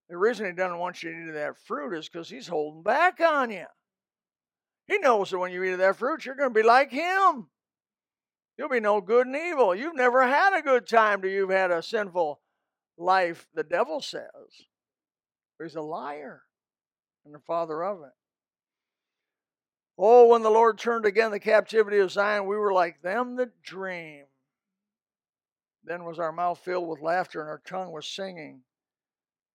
the 0.08 0.16
reason 0.16 0.46
he 0.46 0.52
doesn't 0.52 0.78
want 0.78 1.02
you 1.02 1.10
to 1.10 1.28
eat 1.28 1.32
that 1.32 1.58
fruit 1.58 1.98
is 1.98 2.08
because 2.08 2.28
he's 2.28 2.46
holding 2.46 2.82
back 2.82 3.20
on 3.20 3.50
you. 3.50 3.66
He 4.86 4.98
knows 4.98 5.30
that 5.30 5.38
when 5.38 5.50
you 5.50 5.62
eat 5.64 5.76
that 5.76 5.96
fruit, 5.96 6.24
you're 6.24 6.36
going 6.36 6.50
to 6.50 6.54
be 6.54 6.62
like 6.62 6.92
him. 6.92 7.48
You'll 8.56 8.68
be 8.68 8.80
no 8.80 9.00
good 9.00 9.26
and 9.26 9.34
evil. 9.34 9.74
You've 9.74 9.96
never 9.96 10.22
had 10.22 10.56
a 10.56 10.62
good 10.62 10.86
time 10.86 11.20
till 11.20 11.30
you've 11.30 11.50
had 11.50 11.72
a 11.72 11.82
sinful 11.82 12.40
life, 12.96 13.48
the 13.54 13.64
devil 13.64 14.00
says. 14.00 14.28
He's 15.60 15.74
a 15.74 15.80
liar 15.80 16.42
and 17.24 17.34
the 17.34 17.40
father 17.40 17.82
of 17.82 18.02
it. 18.02 18.12
Oh, 19.96 20.28
when 20.28 20.42
the 20.42 20.50
Lord 20.50 20.78
turned 20.78 21.06
again 21.06 21.30
the 21.30 21.40
captivity 21.40 21.98
of 21.98 22.10
Zion, 22.10 22.46
we 22.46 22.56
were 22.56 22.72
like 22.72 23.02
them 23.02 23.36
that 23.36 23.62
dream. 23.62 24.24
Then 25.84 26.04
was 26.04 26.18
our 26.18 26.32
mouth 26.32 26.58
filled 26.58 26.88
with 26.88 27.00
laughter 27.00 27.40
and 27.40 27.48
our 27.48 27.62
tongue 27.64 27.92
was 27.92 28.06
singing. 28.06 28.62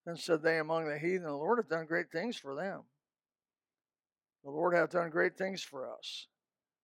Then 0.06 0.16
said 0.16 0.42
they 0.42 0.60
among 0.60 0.88
the 0.88 0.98
heathen, 0.98 1.24
The 1.24 1.34
Lord 1.34 1.60
hath 1.60 1.70
done 1.70 1.86
great 1.86 2.12
things 2.12 2.38
for 2.38 2.56
them. 2.56 2.84
The 4.44 4.52
Lord 4.52 4.74
hath 4.74 4.92
done 4.92 5.10
great 5.10 5.38
things 5.38 5.62
for 5.62 5.92
us. 5.92 6.28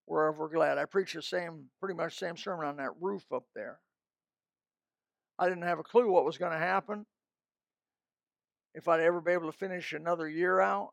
Wherever 0.04 0.38
we're 0.38 0.48
glad. 0.48 0.78
I 0.78 0.84
preached 0.84 1.14
the 1.14 1.22
same, 1.22 1.64
pretty 1.80 1.94
much 1.94 2.18
same 2.18 2.36
sermon 2.36 2.66
on 2.66 2.76
that 2.76 3.00
roof 3.00 3.24
up 3.32 3.44
there. 3.54 3.80
I 5.38 5.48
didn't 5.48 5.64
have 5.64 5.78
a 5.78 5.84
clue 5.84 6.10
what 6.10 6.24
was 6.24 6.38
going 6.38 6.52
to 6.52 6.58
happen. 6.58 7.06
If 8.76 8.86
I'd 8.86 9.00
ever 9.00 9.20
be 9.20 9.32
able 9.32 9.50
to 9.50 9.58
finish 9.58 9.92
another 9.92 10.28
year 10.28 10.60
out. 10.60 10.92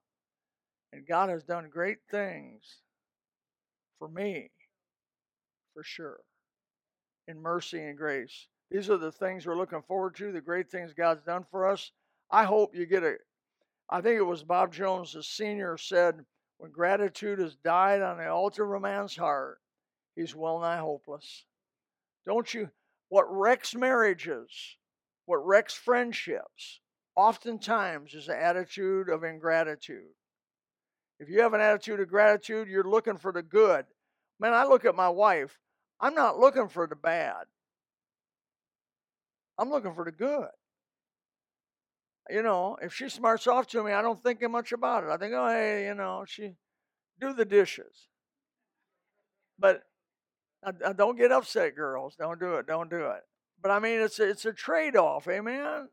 And 0.92 1.06
God 1.06 1.30
has 1.30 1.44
done 1.44 1.70
great 1.70 2.00
things 2.10 2.64
for 4.00 4.08
me, 4.08 4.50
for 5.74 5.84
sure 5.84 6.22
in 7.28 7.42
mercy 7.42 7.82
and 7.82 7.98
grace. 7.98 8.48
These 8.72 8.90
are 8.90 8.98
the 8.98 9.12
things 9.12 9.46
we're 9.46 9.58
looking 9.58 9.82
forward 9.82 10.16
to, 10.16 10.32
the 10.32 10.42
great 10.42 10.70
things 10.70 10.94
God's 10.94 11.24
done 11.24 11.46
for 11.50 11.70
us. 11.70 11.92
I 12.32 12.44
hope 12.44 12.76
you 12.76 12.86
get 12.86 13.04
a. 13.04 13.16
I 13.90 14.02
think 14.02 14.18
it 14.18 14.24
was 14.24 14.44
Bob 14.44 14.74
Jones, 14.74 15.14
the 15.14 15.24
senior, 15.24 15.78
said, 15.78 16.26
When 16.58 16.72
gratitude 16.72 17.40
has 17.40 17.56
died 17.56 18.02
on 18.02 18.18
the 18.18 18.28
altar 18.28 18.64
of 18.66 18.72
a 18.72 18.80
man's 18.80 19.16
heart, 19.16 19.60
he's 20.16 20.36
well 20.36 20.60
nigh 20.60 20.78
hopeless. 20.78 21.46
Don't 22.26 22.52
you? 22.54 22.70
What 23.10 23.26
wrecks 23.30 23.76
marriages, 23.76 24.50
what 25.26 25.46
wrecks 25.46 25.74
friendships, 25.74 26.80
oftentimes 27.16 28.14
is 28.14 28.28
an 28.28 28.38
attitude 28.40 29.10
of 29.10 29.24
ingratitude. 29.24 30.14
If 31.20 31.30
you 31.30 31.42
have 31.42 31.54
an 31.54 31.62
attitude 31.62 32.00
of 32.00 32.10
gratitude, 32.10 32.68
you're 32.68 32.84
looking 32.84 33.18
for 33.18 33.32
the 33.32 33.42
good. 33.42 33.86
Man, 34.40 34.54
I 34.54 34.66
look 34.66 34.86
at 34.86 34.96
my 34.96 35.10
wife. 35.10 35.60
I'm 36.00 36.16
not 36.16 36.40
looking 36.40 36.68
for 36.68 36.88
the 36.88 36.96
bad. 36.96 37.46
I'm 39.58 39.70
looking 39.70 39.94
for 39.94 40.04
the 40.04 40.12
good. 40.12 40.50
You 42.30 42.42
know, 42.42 42.78
if 42.82 42.94
she 42.94 43.10
smarts 43.10 43.48
off 43.48 43.68
to 43.68 43.84
me, 43.84 43.92
I 43.92 44.02
don't 44.02 44.22
think 44.22 44.42
much 44.50 44.72
about 44.72 45.04
it. 45.04 45.10
I 45.10 45.18
think, 45.18 45.34
oh, 45.36 45.48
hey, 45.48 45.86
you 45.86 45.94
know, 45.94 46.24
she 46.28 46.56
do 47.20 47.34
the 47.34 47.46
dishes. 47.46 48.08
But 49.60 49.84
I, 50.66 50.94
don't 50.94 51.18
get 51.18 51.32
upset, 51.32 51.76
girls. 51.76 52.16
Don't 52.18 52.40
do 52.40 52.56
it. 52.56 52.68
Don't 52.68 52.90
do 52.90 53.08
it. 53.08 53.22
But 53.62 53.72
I 53.72 53.80
mean, 53.80 54.00
it's 54.02 54.20
a, 54.20 54.30
it's 54.30 54.46
a 54.46 54.54
trade 54.54 54.96
off, 54.96 55.28
amen. 55.28 55.90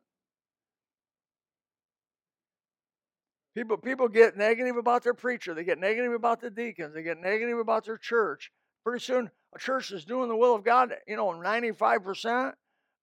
People 3.54 3.76
people 3.76 4.08
get 4.08 4.36
negative 4.36 4.76
about 4.76 5.02
their 5.02 5.14
preacher. 5.14 5.54
They 5.54 5.64
get 5.64 5.78
negative 5.78 6.12
about 6.12 6.40
the 6.40 6.50
deacons. 6.50 6.94
They 6.94 7.02
get 7.02 7.18
negative 7.18 7.58
about 7.58 7.84
their 7.84 7.98
church. 7.98 8.52
Pretty 8.84 9.04
soon, 9.04 9.30
a 9.54 9.58
church 9.58 9.90
is 9.90 10.04
doing 10.04 10.28
the 10.28 10.36
will 10.36 10.54
of 10.54 10.64
God, 10.64 10.94
you 11.06 11.16
know, 11.16 11.26
95%. 11.28 12.52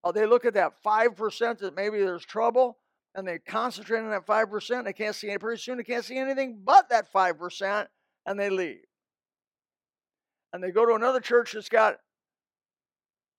Uh, 0.03 0.11
they 0.11 0.25
look 0.25 0.45
at 0.45 0.53
that 0.53 0.73
5% 0.83 1.59
that 1.59 1.75
maybe 1.75 1.99
there's 1.99 2.25
trouble 2.25 2.77
and 3.13 3.27
they 3.27 3.39
concentrate 3.39 3.99
on 3.99 4.11
that 4.11 4.25
5%. 4.25 4.85
They 4.85 4.93
can't 4.93 5.15
see 5.15 5.29
any, 5.29 5.37
pretty 5.37 5.61
soon 5.61 5.77
they 5.77 5.83
can't 5.83 6.05
see 6.05 6.17
anything 6.17 6.61
but 6.63 6.89
that 6.89 7.11
5% 7.11 7.87
and 8.25 8.39
they 8.39 8.49
leave. 8.49 8.85
And 10.53 10.63
they 10.63 10.71
go 10.71 10.85
to 10.85 10.93
another 10.93 11.19
church 11.19 11.53
that's 11.53 11.67
got 11.67 11.97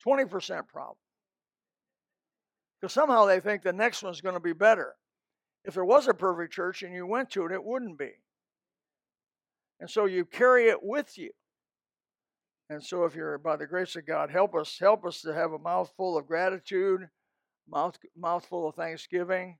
20% 0.06 0.68
problem. 0.68 0.96
Because 2.80 2.92
somehow 2.92 3.24
they 3.24 3.40
think 3.40 3.62
the 3.62 3.72
next 3.72 4.02
one's 4.02 4.20
going 4.20 4.34
to 4.34 4.40
be 4.40 4.52
better. 4.52 4.94
If 5.68 5.74
there 5.74 5.84
was 5.84 6.08
a 6.08 6.14
perfect 6.14 6.54
church 6.54 6.82
and 6.82 6.94
you 6.94 7.06
went 7.06 7.28
to 7.32 7.44
it, 7.44 7.52
it 7.52 7.62
wouldn't 7.62 7.98
be. 7.98 8.12
And 9.80 9.90
so 9.90 10.06
you 10.06 10.24
carry 10.24 10.70
it 10.70 10.82
with 10.82 11.18
you. 11.18 11.30
And 12.70 12.82
so, 12.82 13.04
if 13.04 13.14
you're 13.14 13.36
by 13.36 13.56
the 13.56 13.66
grace 13.66 13.94
of 13.94 14.06
God, 14.06 14.30
help 14.30 14.54
us, 14.54 14.78
help 14.78 15.04
us 15.04 15.20
to 15.22 15.34
have 15.34 15.52
a 15.52 15.58
mouthful 15.58 16.16
of 16.16 16.26
gratitude, 16.26 17.08
mouth 17.70 17.98
mouthful 18.16 18.68
of 18.68 18.76
thanksgiving, 18.76 19.58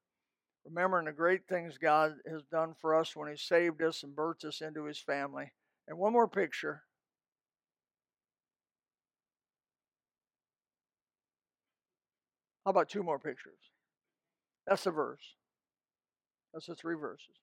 remembering 0.64 1.06
the 1.06 1.12
great 1.12 1.46
things 1.46 1.76
God 1.78 2.14
has 2.26 2.42
done 2.50 2.74
for 2.80 2.94
us 2.94 3.14
when 3.14 3.30
He 3.30 3.36
saved 3.36 3.82
us 3.82 4.02
and 4.02 4.16
birthed 4.16 4.46
us 4.46 4.62
into 4.62 4.84
His 4.84 4.98
family. 4.98 5.52
And 5.86 5.98
one 5.98 6.12
more 6.12 6.28
picture. 6.28 6.82
How 12.64 12.70
about 12.70 12.88
two 12.88 13.02
more 13.02 13.18
pictures? 13.18 13.58
That's 14.66 14.84
the 14.84 14.90
verse. 14.90 15.38
That's 16.58 16.66
the 16.66 16.74
three 16.74 16.96
verses. 16.96 17.36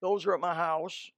Those 0.00 0.24
are 0.24 0.32
at 0.32 0.40
my 0.40 0.54
house. 0.54 1.10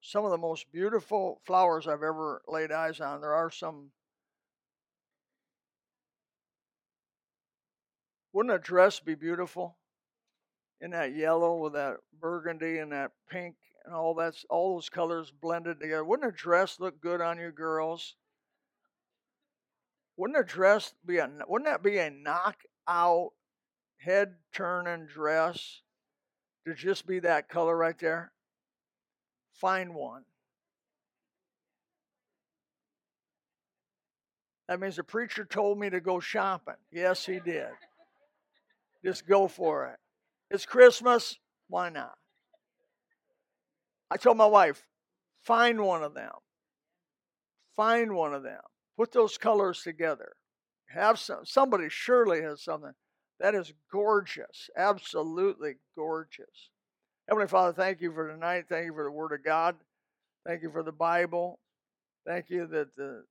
Some 0.00 0.24
of 0.24 0.30
the 0.30 0.38
most 0.38 0.72
beautiful 0.72 1.42
flowers 1.44 1.86
I've 1.86 2.02
ever 2.02 2.40
laid 2.48 2.72
eyes 2.72 2.98
on. 2.98 3.20
There 3.20 3.34
are 3.34 3.50
some. 3.50 3.90
Wouldn't 8.32 8.54
a 8.54 8.58
dress 8.58 8.98
be 8.98 9.14
beautiful? 9.14 9.76
In 10.80 10.92
that 10.92 11.14
yellow 11.14 11.58
with 11.58 11.74
that 11.74 11.96
burgundy 12.18 12.78
and 12.78 12.90
that 12.92 13.10
pink 13.28 13.56
and 13.84 13.94
all 13.94 14.14
that's 14.14 14.46
all 14.48 14.76
those 14.76 14.88
colors 14.88 15.30
blended 15.30 15.78
together. 15.80 16.06
Wouldn't 16.06 16.32
a 16.32 16.34
dress 16.34 16.80
look 16.80 17.02
good 17.02 17.20
on 17.20 17.36
you 17.38 17.50
girls? 17.50 18.16
Wouldn't 20.16 20.38
a 20.38 20.44
dress 20.44 20.94
be 21.04 21.18
a 21.18 21.28
wouldn't 21.46 21.68
that 21.68 21.82
be 21.82 21.98
a 21.98 22.10
knockout 22.10 23.32
head 23.98 24.36
turning 24.52 25.06
dress? 25.06 25.82
to 26.66 26.74
just 26.74 27.06
be 27.06 27.20
that 27.20 27.48
color 27.48 27.76
right 27.76 27.98
there? 27.98 28.32
Find 29.52 29.94
one. 29.94 30.24
That 34.68 34.80
means 34.80 34.96
the 34.96 35.04
preacher 35.04 35.44
told 35.44 35.78
me 35.78 35.90
to 35.90 36.00
go 36.00 36.18
shopping. 36.18 36.74
Yes, 36.90 37.24
he 37.24 37.38
did. 37.38 37.68
Just 39.04 39.26
go 39.28 39.46
for 39.46 39.86
it. 39.86 39.98
It's 40.50 40.66
Christmas. 40.66 41.38
Why 41.68 41.88
not? 41.88 42.16
I 44.10 44.16
told 44.16 44.36
my 44.36 44.46
wife, 44.46 44.84
find 45.42 45.80
one 45.80 46.02
of 46.02 46.14
them. 46.14 46.32
Find 47.76 48.12
one 48.12 48.34
of 48.34 48.42
them. 48.42 48.60
Put 48.96 49.12
those 49.12 49.36
colors 49.38 49.82
together. 49.82 50.32
Have 50.88 51.18
some. 51.18 51.44
Somebody 51.44 51.88
surely 51.88 52.42
has 52.42 52.62
something. 52.62 52.92
That 53.40 53.54
is 53.54 53.72
gorgeous. 53.92 54.70
Absolutely 54.76 55.74
gorgeous. 55.94 56.70
Heavenly 57.28 57.48
Father, 57.48 57.72
thank 57.72 58.00
you 58.00 58.12
for 58.12 58.30
tonight. 58.30 58.64
Thank 58.68 58.86
you 58.86 58.94
for 58.94 59.04
the 59.04 59.10
Word 59.10 59.32
of 59.32 59.44
God. 59.44 59.76
Thank 60.46 60.62
you 60.62 60.70
for 60.70 60.82
the 60.82 60.92
Bible. 60.92 61.58
Thank 62.26 62.50
you 62.50 62.66
that 62.68 62.94
the 62.96 63.24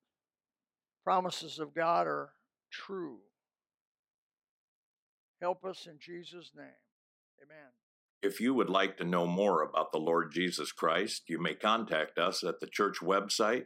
promises 1.04 1.60
of 1.60 1.74
God 1.74 2.08
are 2.08 2.34
true. 2.72 3.20
Help 5.42 5.64
us 5.66 5.88
in 5.88 5.98
Jesus' 6.00 6.52
name. 6.56 6.66
Amen. 7.44 7.72
If 8.22 8.40
you 8.40 8.54
would 8.54 8.70
like 8.70 8.98
to 8.98 9.04
know 9.04 9.26
more 9.26 9.62
about 9.62 9.92
the 9.92 10.00
Lord 10.00 10.32
Jesus 10.34 10.72
Christ, 10.72 11.24
you 11.28 11.40
may 11.40 11.54
contact 11.54 12.18
us 12.18 12.44
at 12.44 12.60
the 12.60 12.68
church 12.68 12.98
website, 13.02 13.66